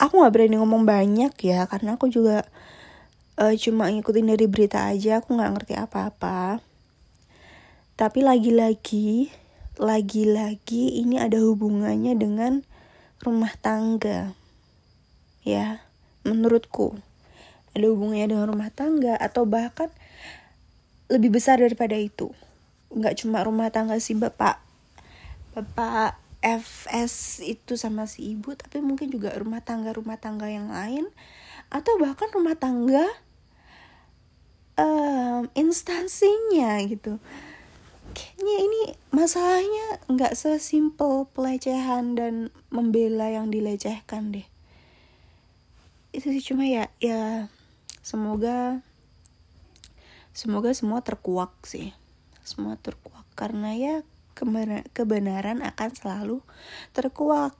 aku 0.00 0.12
nggak 0.20 0.32
berani 0.32 0.56
ngomong 0.56 0.88
banyak 0.88 1.34
ya 1.44 1.68
karena 1.68 1.98
aku 1.98 2.08
juga 2.08 2.46
uh, 3.38 3.54
cuma 3.58 3.90
ngikutin 3.90 4.32
dari 4.34 4.46
berita 4.48 4.88
aja 4.88 5.20
aku 5.20 5.36
nggak 5.36 5.52
ngerti 5.58 5.74
apa-apa. 5.76 6.64
Tapi 7.94 8.18
lagi-lagi 8.26 9.30
lagi-lagi 9.78 11.02
ini 11.02 11.18
ada 11.18 11.38
hubungannya 11.42 12.14
dengan 12.14 12.62
rumah 13.22 13.52
tangga. 13.58 14.32
Ya 15.44 15.84
menurutku. 16.24 16.96
Ada 17.74 17.90
hubungannya 17.90 18.32
dengan 18.32 18.46
rumah 18.48 18.70
tangga 18.70 19.18
atau 19.18 19.44
bahkan 19.44 19.90
lebih 21.10 21.36
besar 21.36 21.60
daripada 21.60 21.98
itu 21.98 22.32
nggak 22.94 23.20
cuma 23.20 23.42
rumah 23.42 23.68
tangga 23.74 23.98
si 23.98 24.14
bapak. 24.14 24.62
Bapak 25.54 26.18
FS 26.44 27.42
itu 27.42 27.74
sama 27.74 28.06
si 28.06 28.36
ibu 28.36 28.54
tapi 28.54 28.84
mungkin 28.84 29.10
juga 29.10 29.34
rumah 29.34 29.62
tangga 29.62 29.90
rumah 29.90 30.16
tangga 30.22 30.46
yang 30.46 30.70
lain. 30.70 31.10
Atau 31.74 31.98
bahkan 31.98 32.30
rumah 32.30 32.54
tangga 32.54 33.02
um, 34.78 35.50
instansinya 35.58 36.78
gitu. 36.86 37.18
Kayaknya 38.14 38.56
ini 38.62 38.82
masalahnya 39.10 39.86
nggak 40.06 40.38
sesimpel 40.38 41.26
pelecehan 41.34 42.14
dan 42.14 42.54
membela 42.70 43.26
yang 43.26 43.50
dilecehkan 43.50 44.30
deh. 44.30 44.46
Itu 46.14 46.30
sih 46.30 46.44
cuma 46.46 46.62
ya 46.62 46.86
ya 47.02 47.50
semoga 48.06 48.86
semoga 50.30 50.70
semua 50.70 51.02
terkuak 51.02 51.50
sih 51.66 51.90
semua 52.44 52.76
terkuak. 52.78 53.24
Karena 53.34 53.74
ya 53.74 54.06
kebenaran 54.94 55.64
akan 55.64 55.90
selalu 55.96 56.38
terkuak. 56.92 57.56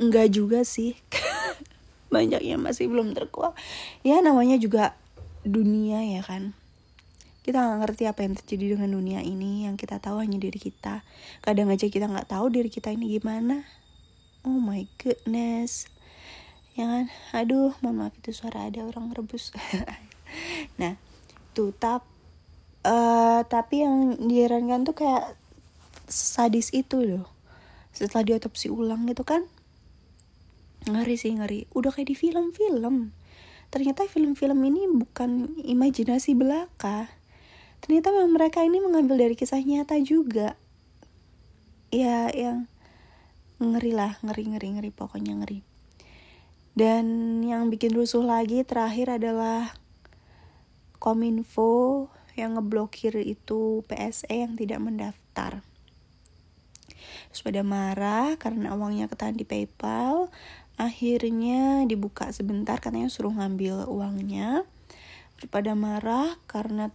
Enggak 0.00 0.32
juga 0.32 0.64
sih. 0.64 0.96
Banyak 2.14 2.40
yang 2.40 2.62
masih 2.62 2.88
belum 2.88 3.12
terkuak. 3.12 3.58
Ya 4.06 4.22
namanya 4.24 4.56
juga 4.56 4.96
dunia 5.42 6.00
ya 6.06 6.22
kan. 6.24 6.56
Kita 7.40 7.60
nggak 7.60 7.78
ngerti 7.84 8.04
apa 8.06 8.20
yang 8.22 8.34
terjadi 8.38 8.78
dengan 8.78 8.90
dunia 8.94 9.20
ini. 9.20 9.66
Yang 9.68 9.84
kita 9.84 9.98
tahu 9.98 10.22
hanya 10.22 10.38
diri 10.38 10.56
kita. 10.56 11.04
Kadang 11.44 11.68
aja 11.68 11.90
kita 11.90 12.06
nggak 12.08 12.30
tahu 12.30 12.48
diri 12.48 12.70
kita 12.70 12.94
ini 12.94 13.18
gimana. 13.18 13.66
Oh 14.46 14.56
my 14.56 14.88
goodness. 14.96 15.90
Ya 16.78 16.88
kan? 16.88 17.06
Aduh 17.36 17.76
mama 17.84 18.08
itu 18.14 18.32
suara 18.32 18.70
ada 18.70 18.86
orang 18.86 19.12
rebus. 19.12 19.50
Nah 20.78 20.94
tuh 21.50 21.74
tap 21.74 22.06
uh, 22.84 23.40
tapi 23.44 23.84
yang 23.84 24.16
diherankan 24.20 24.84
tuh 24.86 24.96
kayak 24.96 25.36
sadis 26.10 26.72
itu 26.74 27.00
loh. 27.00 27.26
Setelah 27.90 28.22
diotopsi 28.26 28.70
ulang 28.70 29.06
gitu 29.10 29.26
kan 29.26 29.46
ngeri 30.88 31.16
sih 31.20 31.36
ngeri. 31.36 31.68
Udah 31.76 31.92
kayak 31.92 32.08
di 32.12 32.16
film-film. 32.16 33.12
Ternyata 33.70 34.08
film-film 34.08 34.58
ini 34.66 34.88
bukan 34.90 35.60
imajinasi 35.62 36.34
belaka. 36.34 37.12
Ternyata 37.80 38.12
memang 38.12 38.32
mereka 38.36 38.60
ini 38.64 38.82
mengambil 38.82 39.20
dari 39.20 39.34
kisah 39.36 39.60
nyata 39.60 40.00
juga. 40.00 40.56
Ya 41.90 42.30
yang 42.32 42.70
ngeri 43.60 43.92
lah 43.92 44.16
ngeri 44.24 44.56
ngeri 44.56 44.68
ngeri 44.78 44.90
pokoknya 44.90 45.36
ngeri. 45.44 45.60
Dan 46.72 47.38
yang 47.44 47.68
bikin 47.68 47.92
rusuh 47.92 48.24
lagi 48.24 48.62
terakhir 48.64 49.20
adalah 49.20 49.74
Kominfo 51.00 52.08
yang 52.40 52.56
ngeblokir 52.56 53.12
itu 53.20 53.84
PSE 53.84 54.32
yang 54.32 54.56
tidak 54.56 54.80
mendaftar. 54.80 55.60
Terus 57.30 57.42
pada 57.46 57.62
marah 57.62 58.34
karena 58.40 58.74
uangnya 58.74 59.06
ketahan 59.06 59.36
di 59.38 59.46
PayPal, 59.46 60.32
akhirnya 60.80 61.84
dibuka 61.84 62.32
sebentar 62.32 62.80
katanya 62.80 63.12
suruh 63.12 63.32
ngambil 63.36 63.86
uangnya. 63.86 64.64
Pada 65.48 65.72
marah 65.72 66.36
karena 66.44 66.92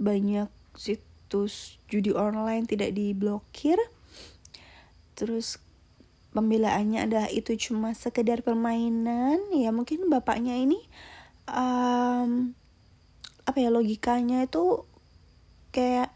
banyak 0.00 0.48
situs 0.76 1.76
judi 1.92 2.12
online 2.12 2.64
tidak 2.64 2.96
diblokir. 2.96 3.76
Terus 5.18 5.60
pembelaannya 6.32 7.04
adalah 7.04 7.28
itu 7.28 7.52
cuma 7.60 7.92
sekedar 7.92 8.40
permainan, 8.40 9.52
ya 9.52 9.68
mungkin 9.68 10.08
bapaknya 10.08 10.56
ini 10.56 10.80
um, 11.48 12.56
apa 13.42 13.58
ya 13.58 13.70
logikanya 13.74 14.46
itu 14.46 14.86
kayak 15.74 16.14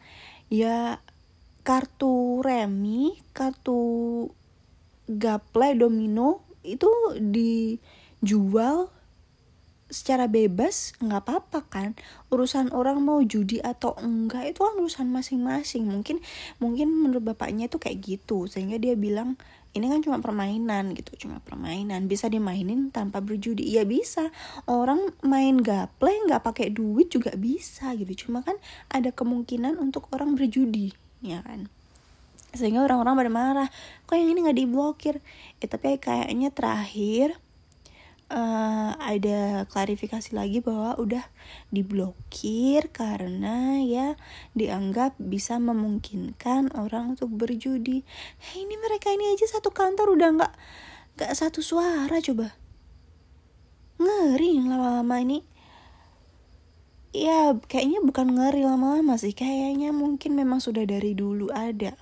ya 0.53 1.03
kartu 1.67 2.45
remi 2.47 3.19
kartu 3.35 3.79
gaple 5.11 5.75
domino 5.75 6.47
itu 6.63 6.91
dijual 7.19 8.91
secara 9.87 10.27
bebas 10.27 10.99
nggak 10.99 11.23
apa-apa 11.23 11.61
kan? 11.71 11.91
Urusan 12.31 12.75
orang 12.75 13.03
mau 13.07 13.23
judi 13.23 13.63
atau 13.63 13.95
enggak 14.03 14.55
itu 14.55 14.61
kan 14.67 14.75
urusan 14.79 15.09
masing-masing. 15.11 15.87
Mungkin 15.87 16.19
mungkin 16.59 16.91
menurut 16.91 17.23
bapaknya 17.35 17.71
itu 17.71 17.79
kayak 17.79 18.03
gitu 18.03 18.51
sehingga 18.51 18.83
dia 18.83 18.99
bilang 18.99 19.39
ini 19.77 19.93
kan 19.93 20.01
cuma 20.01 20.19
permainan 20.25 20.97
gitu 20.97 21.29
cuma 21.29 21.45
permainan. 21.45 22.09
Bisa 22.09 22.33
dimainin 22.33 22.89
tanpa 22.89 23.21
berjudi. 23.21 23.69
Ya 23.69 23.85
bisa. 23.85 24.33
Orang 24.65 25.13
main 25.21 25.61
gaple 25.61 26.17
nggak 26.27 26.41
pakai 26.41 26.73
duit 26.73 27.13
juga 27.13 27.37
bisa 27.37 27.93
gitu. 27.95 28.27
Cuma 28.27 28.41
kan 28.41 28.57
ada 28.89 29.13
kemungkinan 29.13 29.77
untuk 29.77 30.09
orang 30.17 30.33
berjudi 30.33 30.97
ya 31.21 31.45
kan? 31.45 31.69
Sehingga 32.57 32.83
orang-orang 32.89 33.15
pada 33.21 33.31
marah. 33.31 33.69
Kok 34.09 34.17
yang 34.17 34.33
ini 34.33 34.39
nggak 34.49 34.59
diblokir? 34.59 35.21
Ya 35.61 35.67
tapi 35.69 36.01
kayaknya 36.01 36.49
terakhir 36.49 37.37
uh, 38.31 38.93
ada 38.99 39.65
klarifikasi 39.71 40.35
lagi 40.35 40.59
bahwa 40.59 40.99
udah 40.99 41.23
diblokir 41.71 42.91
karena 42.91 43.79
ya 43.83 44.19
dianggap 44.59 45.15
bisa 45.21 45.59
memungkinkan 45.63 46.75
orang 46.75 47.15
untuk 47.15 47.31
berjudi. 47.35 48.03
Hey, 48.43 48.67
ini 48.67 48.75
mereka 48.79 49.15
ini 49.15 49.35
aja 49.35 49.47
satu 49.47 49.71
kantor 49.71 50.19
udah 50.19 50.29
nggak 50.43 50.55
nggak 51.17 51.33
satu 51.33 51.63
suara 51.63 52.19
coba. 52.19 52.55
Ngeri 53.97 54.61
lama-lama 54.61 55.17
ini. 55.23 55.41
Ya 57.17 57.57
kayaknya 57.57 58.05
bukan 58.05 58.37
ngeri 58.37 58.61
lama-lama 58.61 59.17
sih 59.17 59.33
Kayaknya 59.33 59.89
mungkin 59.89 60.37
memang 60.37 60.61
sudah 60.61 60.85
dari 60.85 61.17
dulu 61.17 61.49
ada 61.49 61.97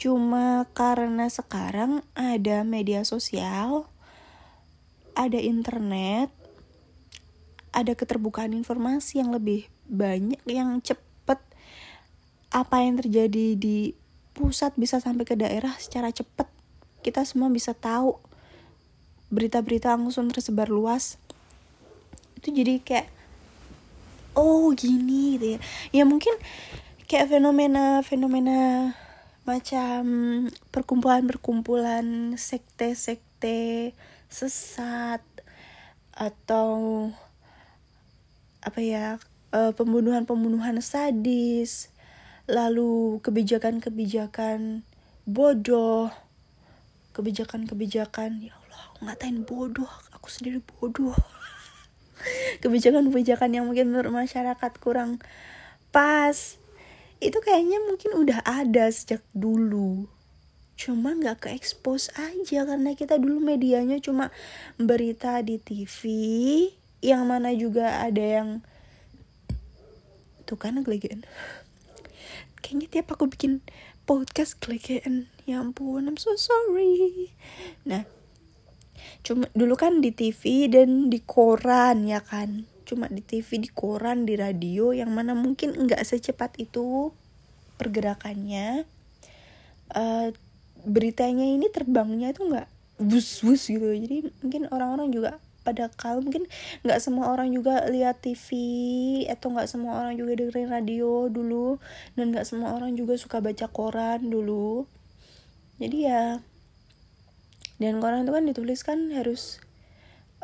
Cuma 0.00 0.64
karena 0.72 1.28
sekarang 1.28 2.00
ada 2.16 2.64
media 2.64 3.04
sosial 3.04 3.92
ada 5.14 5.38
internet, 5.38 6.30
ada 7.70 7.92
keterbukaan 7.94 8.54
informasi 8.54 9.22
yang 9.22 9.30
lebih 9.30 9.70
banyak, 9.86 10.40
yang 10.46 10.82
cepet. 10.82 11.38
Apa 12.50 12.82
yang 12.82 12.98
terjadi 12.98 13.54
di 13.54 13.94
pusat 14.34 14.74
bisa 14.74 14.98
sampai 14.98 15.26
ke 15.26 15.38
daerah 15.38 15.74
secara 15.78 16.10
cepet. 16.10 16.46
Kita 17.04 17.22
semua 17.22 17.50
bisa 17.50 17.74
tahu 17.74 18.18
berita-berita 19.30 19.94
langsung 19.94 20.28
tersebar 20.34 20.66
luas. 20.66 21.16
Itu 22.34 22.50
jadi 22.50 22.82
kayak 22.82 23.06
oh 24.34 24.74
gini 24.74 25.38
gitu 25.38 25.46
ya. 25.54 25.58
Ya 25.94 26.04
mungkin 26.06 26.34
kayak 27.06 27.30
fenomena-fenomena 27.30 28.94
macam 29.46 30.02
perkumpulan-perkumpulan 30.70 32.38
sekte-sekte 32.38 33.92
sesat 34.30 35.20
atau 36.14 37.10
apa 38.64 38.80
ya 38.80 39.06
uh, 39.52 39.72
pembunuhan-pembunuhan 39.74 40.78
sadis 40.80 41.90
lalu 42.46 43.18
kebijakan-kebijakan 43.20 44.86
bodoh 45.26 46.08
kebijakan-kebijakan 47.12 48.46
ya 48.46 48.54
Allah 48.54 48.84
ngatain 49.02 49.42
bodoh 49.44 49.90
aku 50.20 50.28
sendiri 50.28 50.60
bodoh. 50.60 51.16
Kebijakan-kebijakan 52.62 53.56
yang 53.56 53.64
mungkin 53.64 53.88
menurut 53.88 54.12
masyarakat 54.12 54.72
kurang 54.76 55.16
pas. 55.88 56.60
Itu 57.24 57.40
kayaknya 57.40 57.80
mungkin 57.84 58.16
udah 58.20 58.44
ada 58.44 58.92
sejak 58.92 59.24
dulu 59.32 60.08
cuma 60.80 61.12
nggak 61.12 61.44
ke 61.44 61.48
expose 61.52 62.08
aja 62.16 62.64
karena 62.64 62.96
kita 62.96 63.20
dulu 63.20 63.36
medianya 63.36 64.00
cuma 64.00 64.32
berita 64.80 65.44
di 65.44 65.60
TV 65.60 66.00
yang 67.04 67.28
mana 67.28 67.52
juga 67.52 68.00
ada 68.00 68.24
yang 68.24 68.64
tuh 70.48 70.56
kan 70.56 70.80
gelegean. 70.80 71.28
Kayaknya 72.64 72.86
tiap 72.88 73.12
aku 73.12 73.28
bikin 73.28 73.60
podcast 74.08 74.56
gelegean. 74.56 75.28
Ya 75.44 75.60
ampun 75.60 76.08
I'm 76.08 76.16
so 76.16 76.32
sorry. 76.40 77.28
Nah 77.84 78.08
cuma 79.20 79.52
dulu 79.52 79.76
kan 79.76 80.00
di 80.00 80.16
TV 80.16 80.64
dan 80.72 81.12
di 81.12 81.20
koran 81.20 82.08
ya 82.08 82.24
kan? 82.24 82.64
Cuma 82.88 83.04
di 83.12 83.20
TV 83.20 83.60
di 83.60 83.68
koran 83.68 84.24
di 84.24 84.32
radio 84.40 84.96
yang 84.96 85.12
mana 85.12 85.36
mungkin 85.36 85.76
nggak 85.76 86.00
secepat 86.08 86.56
itu 86.56 87.12
pergerakannya. 87.76 88.88
Uh, 89.92 90.32
beritanya 90.86 91.44
ini 91.44 91.68
terbangnya 91.72 92.32
itu 92.32 92.46
nggak 92.46 92.68
bus 93.00 93.40
bus 93.44 93.68
gitu. 93.68 93.84
Jadi 93.84 94.28
mungkin 94.44 94.68
orang-orang 94.68 95.08
juga 95.10 95.30
pada 95.60 95.92
kal 95.92 96.24
mungkin 96.24 96.48
nggak 96.82 97.00
semua 97.04 97.32
orang 97.32 97.52
juga 97.52 97.84
lihat 97.88 98.24
TV 98.24 98.48
atau 99.28 99.52
nggak 99.52 99.68
semua 99.68 100.00
orang 100.00 100.16
juga 100.16 100.40
dengerin 100.40 100.72
radio 100.72 101.28
dulu 101.28 101.76
dan 102.16 102.32
nggak 102.32 102.48
semua 102.48 102.72
orang 102.72 102.96
juga 102.96 103.16
suka 103.20 103.44
baca 103.44 103.68
koran 103.68 104.28
dulu. 104.28 104.88
Jadi 105.80 106.08
ya 106.08 106.40
dan 107.80 107.96
koran 108.00 108.28
itu 108.28 108.32
kan 108.32 108.44
ditulis 108.44 108.80
kan 108.84 108.98
harus 109.12 109.60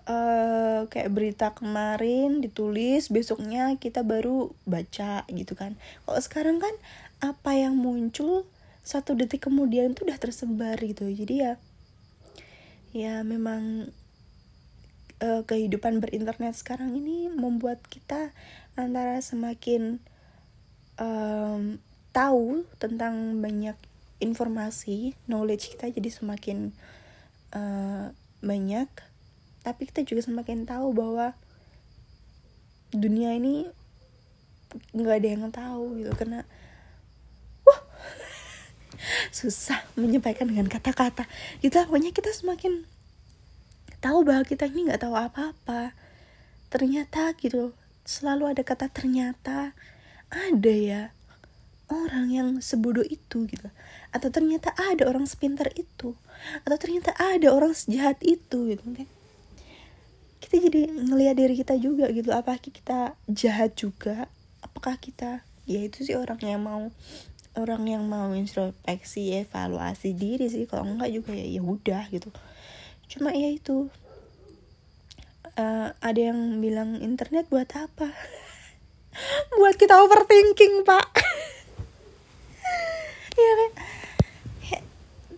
uh, 0.08 0.88
kayak 0.88 1.12
berita 1.12 1.52
kemarin 1.52 2.40
ditulis 2.40 3.12
besoknya 3.12 3.76
kita 3.76 4.00
baru 4.00 4.52
baca 4.64 5.28
gitu 5.28 5.52
kan. 5.52 5.76
Kalau 6.08 6.20
sekarang 6.20 6.56
kan 6.60 6.72
apa 7.20 7.56
yang 7.56 7.76
muncul 7.76 8.48
satu 8.86 9.18
detik 9.18 9.50
kemudian 9.50 9.98
tuh 9.98 10.06
udah 10.06 10.18
tersebar 10.22 10.78
gitu. 10.78 11.10
Jadi 11.10 11.42
ya 11.42 11.58
ya 12.94 13.26
memang 13.26 13.90
uh, 15.20 15.42
kehidupan 15.42 15.98
berinternet 15.98 16.54
sekarang 16.54 16.94
ini 16.94 17.26
membuat 17.26 17.82
kita 17.90 18.30
antara 18.78 19.18
semakin 19.18 19.98
um, 21.02 21.82
tahu 22.14 22.62
tentang 22.78 23.42
banyak 23.42 23.76
informasi 24.22 25.12
knowledge 25.28 25.76
kita 25.76 25.90
jadi 25.90 26.08
semakin 26.08 26.70
uh, 27.52 28.14
banyak. 28.38 28.88
Tapi 29.66 29.82
kita 29.90 30.06
juga 30.06 30.22
semakin 30.30 30.62
tahu 30.62 30.94
bahwa 30.94 31.34
dunia 32.94 33.34
ini 33.34 33.66
nggak 34.94 35.16
ada 35.18 35.28
yang 35.28 35.50
tahu 35.50 36.00
gitu. 36.00 36.14
Karena 36.14 36.46
susah 39.30 39.82
menyampaikan 39.94 40.48
dengan 40.48 40.66
kata-kata. 40.66 41.28
Gitu 41.60 41.74
pokoknya 41.74 42.12
kita 42.12 42.32
semakin 42.32 42.84
tahu 44.00 44.26
bahwa 44.26 44.44
kita 44.44 44.68
ini 44.68 44.90
nggak 44.90 45.06
tahu 45.06 45.14
apa-apa. 45.14 45.96
Ternyata 46.68 47.34
gitu 47.38 47.72
selalu 48.06 48.54
ada 48.54 48.62
kata 48.62 48.86
ternyata 48.90 49.74
ada 50.30 50.74
ya 50.74 51.02
orang 51.86 52.30
yang 52.30 52.48
sebodoh 52.58 53.06
itu 53.06 53.46
gitu. 53.46 53.68
Atau 54.10 54.28
ternyata 54.34 54.74
ada 54.74 55.06
orang 55.06 55.24
sepintar 55.24 55.70
itu. 55.74 56.18
Atau 56.66 56.76
ternyata 56.78 57.14
ada 57.16 57.52
orang 57.52 57.72
sejahat 57.72 58.20
itu 58.22 58.74
gitu 58.74 58.84
kan 58.84 59.08
kita 60.46 60.62
jadi 60.70 60.86
ngelihat 60.86 61.34
diri 61.34 61.58
kita 61.58 61.74
juga 61.74 62.06
gitu 62.14 62.30
apakah 62.30 62.62
kita 62.62 63.18
jahat 63.26 63.74
juga? 63.74 64.30
Apakah 64.62 64.94
kita 64.94 65.42
ya 65.66 65.82
itu 65.82 66.06
sih 66.06 66.14
orang 66.14 66.38
yang 66.38 66.62
mau 66.62 66.94
orang 67.56 67.88
yang 67.88 68.04
mau 68.06 68.32
introspeksi 68.36 69.36
evaluasi 69.42 70.12
diri 70.12 70.46
sih. 70.48 70.68
Kalau 70.68 70.86
enggak 70.86 71.12
juga 71.12 71.32
ya 71.32 71.44
ya 71.44 71.62
udah 71.64 72.04
gitu. 72.12 72.30
Cuma 73.10 73.32
ya 73.32 73.50
itu 73.50 73.88
uh, 75.56 75.88
ada 75.98 76.20
yang 76.20 76.60
bilang 76.62 77.00
internet 77.00 77.48
buat 77.48 77.68
apa? 77.74 78.12
Buat 79.58 79.80
kita 79.80 79.96
overthinking 80.04 80.84
pak. 80.84 81.10
Ya 83.36 83.52
kan? 83.52 83.72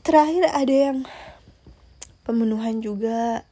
Terakhir 0.06 0.54
ada 0.54 0.70
yang 0.70 1.02
pembunuhan 2.22 2.78
juga 2.78 3.42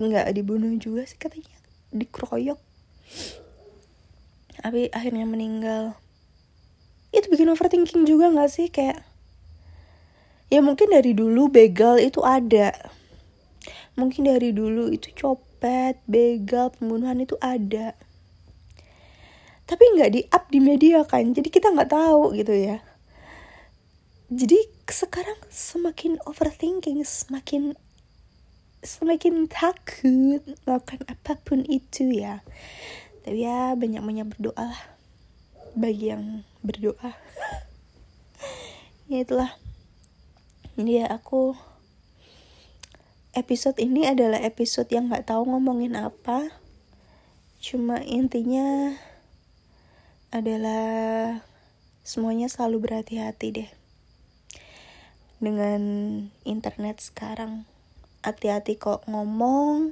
nggak 0.00 0.32
dibunuh 0.32 0.72
juga 0.80 1.04
sih 1.04 1.20
katanya 1.20 1.52
dikeroyok 1.92 2.56
tapi 4.60 4.88
akhirnya 4.94 5.26
meninggal 5.26 5.98
itu 7.10 7.26
bikin 7.26 7.50
overthinking 7.50 8.06
juga 8.06 8.30
nggak 8.30 8.50
sih? 8.50 8.66
Kayak 8.70 9.02
ya 10.50 10.62
mungkin 10.62 10.90
dari 10.90 11.14
dulu 11.14 11.50
begal 11.50 11.98
itu 11.98 12.22
ada. 12.22 12.74
Mungkin 13.98 14.30
dari 14.30 14.54
dulu 14.54 14.90
itu 14.90 15.10
copet 15.14 15.98
begal 16.06 16.70
pembunuhan 16.74 17.18
itu 17.18 17.34
ada. 17.42 17.98
Tapi 19.66 19.84
nggak 19.98 20.10
di 20.10 20.20
up 20.30 20.50
di 20.50 20.58
media 20.58 21.06
kan 21.06 21.30
jadi 21.30 21.46
kita 21.46 21.70
nggak 21.70 21.90
tahu 21.90 22.34
gitu 22.34 22.54
ya. 22.54 22.82
Jadi 24.30 24.62
sekarang 24.86 25.38
semakin 25.50 26.22
overthinking 26.26 27.02
semakin 27.02 27.74
semakin 28.80 29.50
takut 29.50 30.42
melakukan 30.64 31.02
apa 31.10 31.34
pun 31.42 31.66
itu 31.66 32.14
ya. 32.14 32.42
Tapi 33.26 33.42
ya 33.42 33.74
banyak 33.74 34.00
banyak 34.00 34.26
berdoa 34.30 34.70
lah 34.70 34.82
bagi 35.76 36.10
yang 36.10 36.42
berdoa. 36.62 37.12
Ya 39.10 39.26
itulah. 39.26 39.58
Jadi 40.78 41.02
ya 41.02 41.10
aku 41.10 41.58
episode 43.34 43.74
ini 43.82 44.06
adalah 44.06 44.38
episode 44.38 44.86
yang 44.94 45.10
nggak 45.10 45.26
tahu 45.26 45.50
ngomongin 45.50 45.98
apa. 45.98 46.54
Cuma 47.58 47.98
intinya 48.06 48.94
adalah 50.30 51.42
semuanya 52.06 52.46
selalu 52.46 52.86
berhati-hati 52.86 53.46
deh. 53.50 53.70
Dengan 55.42 55.82
internet 56.46 57.02
sekarang 57.02 57.66
hati-hati 58.22 58.78
kok 58.78 59.02
ngomong 59.10 59.90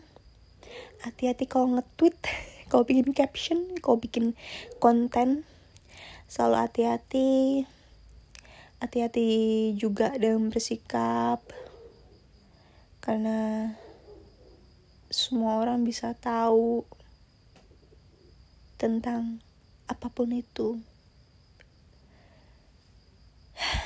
hati-hati 1.03 1.51
kalau 1.51 1.75
nge-tweet 1.75 2.15
kalau 2.71 2.85
bikin 2.85 3.11
caption 3.17 3.59
kalau 3.81 3.99
bikin 3.99 4.39
konten 4.79 5.49
selalu 6.29 6.57
hati-hati. 6.61 7.65
Hati-hati 8.79 9.29
juga 9.75 10.15
dalam 10.21 10.53
bersikap. 10.53 11.41
Karena 13.01 13.73
semua 15.09 15.65
orang 15.65 15.89
bisa 15.89 16.13
tahu 16.13 16.85
tentang 18.77 19.41
apa 19.89 20.13
pun 20.13 20.29
itu. 20.37 20.77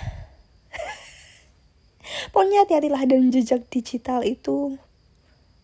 Pokoknya 2.34 2.66
hati-hatilah 2.66 3.06
dan 3.06 3.30
jejak 3.30 3.70
digital 3.70 4.26
itu 4.26 4.74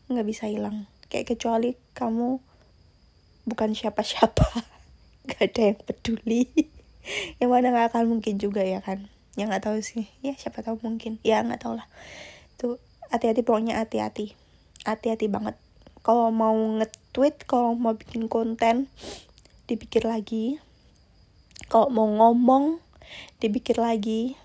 nggak 0.06 0.24
bisa 0.24 0.46
hilang. 0.46 0.86
Kayak 1.10 1.34
kecuali 1.34 1.74
kamu 1.92 2.38
bukan 3.48 3.72
siapa-siapa 3.74 4.46
gak 5.30 5.52
ada 5.52 5.62
yang 5.74 5.80
peduli. 5.84 6.48
Yang 7.40 7.50
mana 7.50 7.66
nggak 7.72 7.88
akan 7.94 8.04
mungkin 8.08 8.36
juga 8.36 8.60
ya 8.60 8.84
kan? 8.84 9.08
Yang 9.36 9.46
nggak 9.48 9.64
tahu 9.64 9.78
sih. 9.80 10.06
Ya 10.20 10.36
siapa 10.36 10.60
tahu 10.60 10.76
mungkin. 10.84 11.16
Ya 11.24 11.40
nggak 11.40 11.64
tahu 11.64 11.80
lah. 11.80 11.88
Tuh 12.60 12.76
hati-hati 13.08 13.40
pokoknya 13.40 13.80
hati-hati. 13.80 14.36
Hati-hati 14.84 15.30
banget. 15.32 15.56
Kalau 16.04 16.28
mau 16.28 16.52
nge-tweet 16.52 17.48
kalau 17.48 17.72
mau 17.76 17.96
bikin 17.96 18.28
konten 18.28 18.92
dipikir 19.64 20.04
lagi. 20.04 20.60
Kalau 21.72 21.88
mau 21.88 22.08
ngomong 22.08 22.80
dipikir 23.40 23.80
lagi. 23.80 24.36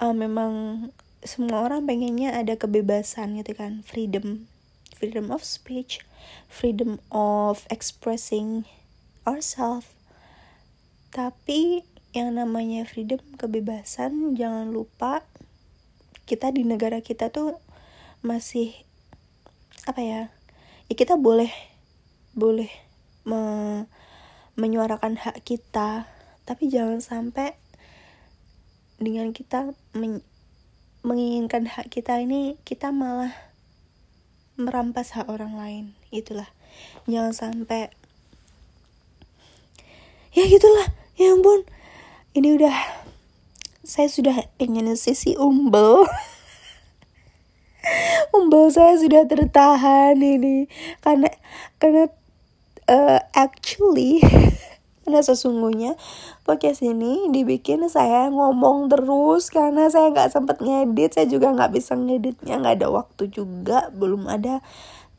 Uh, 0.00 0.16
memang 0.16 0.86
semua 1.24 1.64
orang 1.64 1.84
pengennya 1.84 2.32
ada 2.32 2.56
kebebasan 2.56 3.36
gitu 3.36 3.52
kan. 3.52 3.84
Freedom 3.84 4.48
freedom 4.94 5.34
of 5.34 5.42
speech 5.42 6.00
freedom 6.46 7.02
of 7.10 7.66
expressing 7.68 8.64
ourselves 9.26 9.90
tapi 11.10 11.82
yang 12.14 12.38
namanya 12.38 12.86
freedom 12.86 13.18
kebebasan 13.34 14.38
jangan 14.38 14.70
lupa 14.70 15.26
kita 16.24 16.54
di 16.54 16.62
negara 16.62 17.02
kita 17.02 17.28
tuh 17.28 17.58
masih 18.22 18.72
apa 19.84 20.00
ya 20.00 20.22
ya 20.88 20.94
kita 20.94 21.18
boleh 21.18 21.52
boleh 22.34 22.68
me, 23.24 23.40
menyuarakan 24.58 25.16
hak 25.18 25.42
kita. 25.46 26.10
Tapi 26.44 26.68
jangan 26.68 27.00
sampai 27.00 27.56
dengan 29.00 29.32
kita 29.32 29.72
men 29.96 30.20
menginginkan 31.04 31.68
hak 31.68 31.92
kita 31.92 32.16
ini 32.20 32.56
kita 32.64 32.88
malah 32.88 33.32
merampas 34.54 35.14
hak 35.14 35.30
orang 35.30 35.58
lain. 35.58 35.84
Itulah. 36.10 36.50
Jangan 37.06 37.34
sampai 37.34 37.90
ya 40.34 40.44
gitulah. 40.46 40.90
Ya 41.14 41.34
ampun. 41.34 41.62
Ini 42.34 42.58
udah 42.58 42.74
saya 43.86 44.10
sudah 44.10 44.50
pengen 44.58 44.90
sisi 44.98 45.38
umbel. 45.38 46.04
Umbel 48.34 48.72
saya 48.72 48.98
sudah 48.98 49.28
tertahan 49.28 50.18
ini. 50.18 50.66
Karena 51.04 51.30
karena 51.78 52.10
uh, 52.90 53.20
actually 53.36 54.18
karena 55.04 55.20
sesungguhnya 55.20 56.00
podcast 56.48 56.80
ini 56.80 57.28
dibikin 57.28 57.84
saya 57.92 58.32
ngomong 58.32 58.88
terus 58.88 59.52
karena 59.52 59.92
saya 59.92 60.10
nggak 60.10 60.32
sempet 60.32 60.64
ngedit 60.64 61.14
saya 61.14 61.28
juga 61.28 61.52
nggak 61.52 61.76
bisa 61.76 61.92
ngeditnya 61.92 62.56
nggak 62.56 62.80
ada 62.80 62.88
waktu 62.88 63.28
juga 63.28 63.92
belum 63.92 64.26
ada 64.26 64.64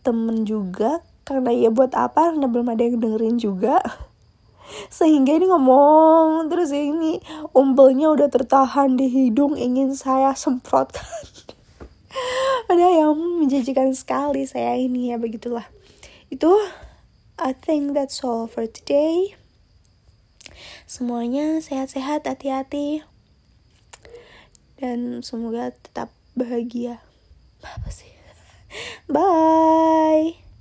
temen 0.06 0.46
juga. 0.46 1.02
Karena 1.26 1.50
ya 1.50 1.74
buat 1.74 1.98
apa? 1.98 2.30
Karena 2.30 2.46
belum 2.46 2.70
ada 2.70 2.86
yang 2.86 3.02
dengerin 3.02 3.42
juga. 3.42 3.82
Sehingga 4.94 5.34
ini 5.34 5.50
ngomong 5.50 6.54
terus 6.54 6.70
ini 6.70 7.18
umpelnya 7.58 8.14
udah 8.14 8.30
tertahan 8.30 8.94
di 8.94 9.10
hidung 9.10 9.58
ingin 9.58 9.98
saya 9.98 10.38
semprotkan. 10.38 11.06
Ada 12.72 13.06
yang 13.06 13.14
menjanjikan 13.44 13.92
sekali 13.92 14.48
saya 14.48 14.74
ini 14.80 15.14
ya 15.14 15.22
begitulah. 15.22 15.68
Itu 16.34 16.54
I 17.38 17.52
think 17.54 17.94
that's 17.94 18.24
all 18.24 18.48
for 18.48 18.66
today 18.66 19.36
Semuanya 20.96 21.60
sehat-sehat, 21.60 22.24
hati-hati. 22.24 23.04
Dan 24.80 25.28
semoga 25.28 25.76
tetap 25.76 26.08
bahagia. 26.40 27.04
Apa 27.60 27.92
sih? 27.92 28.16
Bye. 29.12 30.45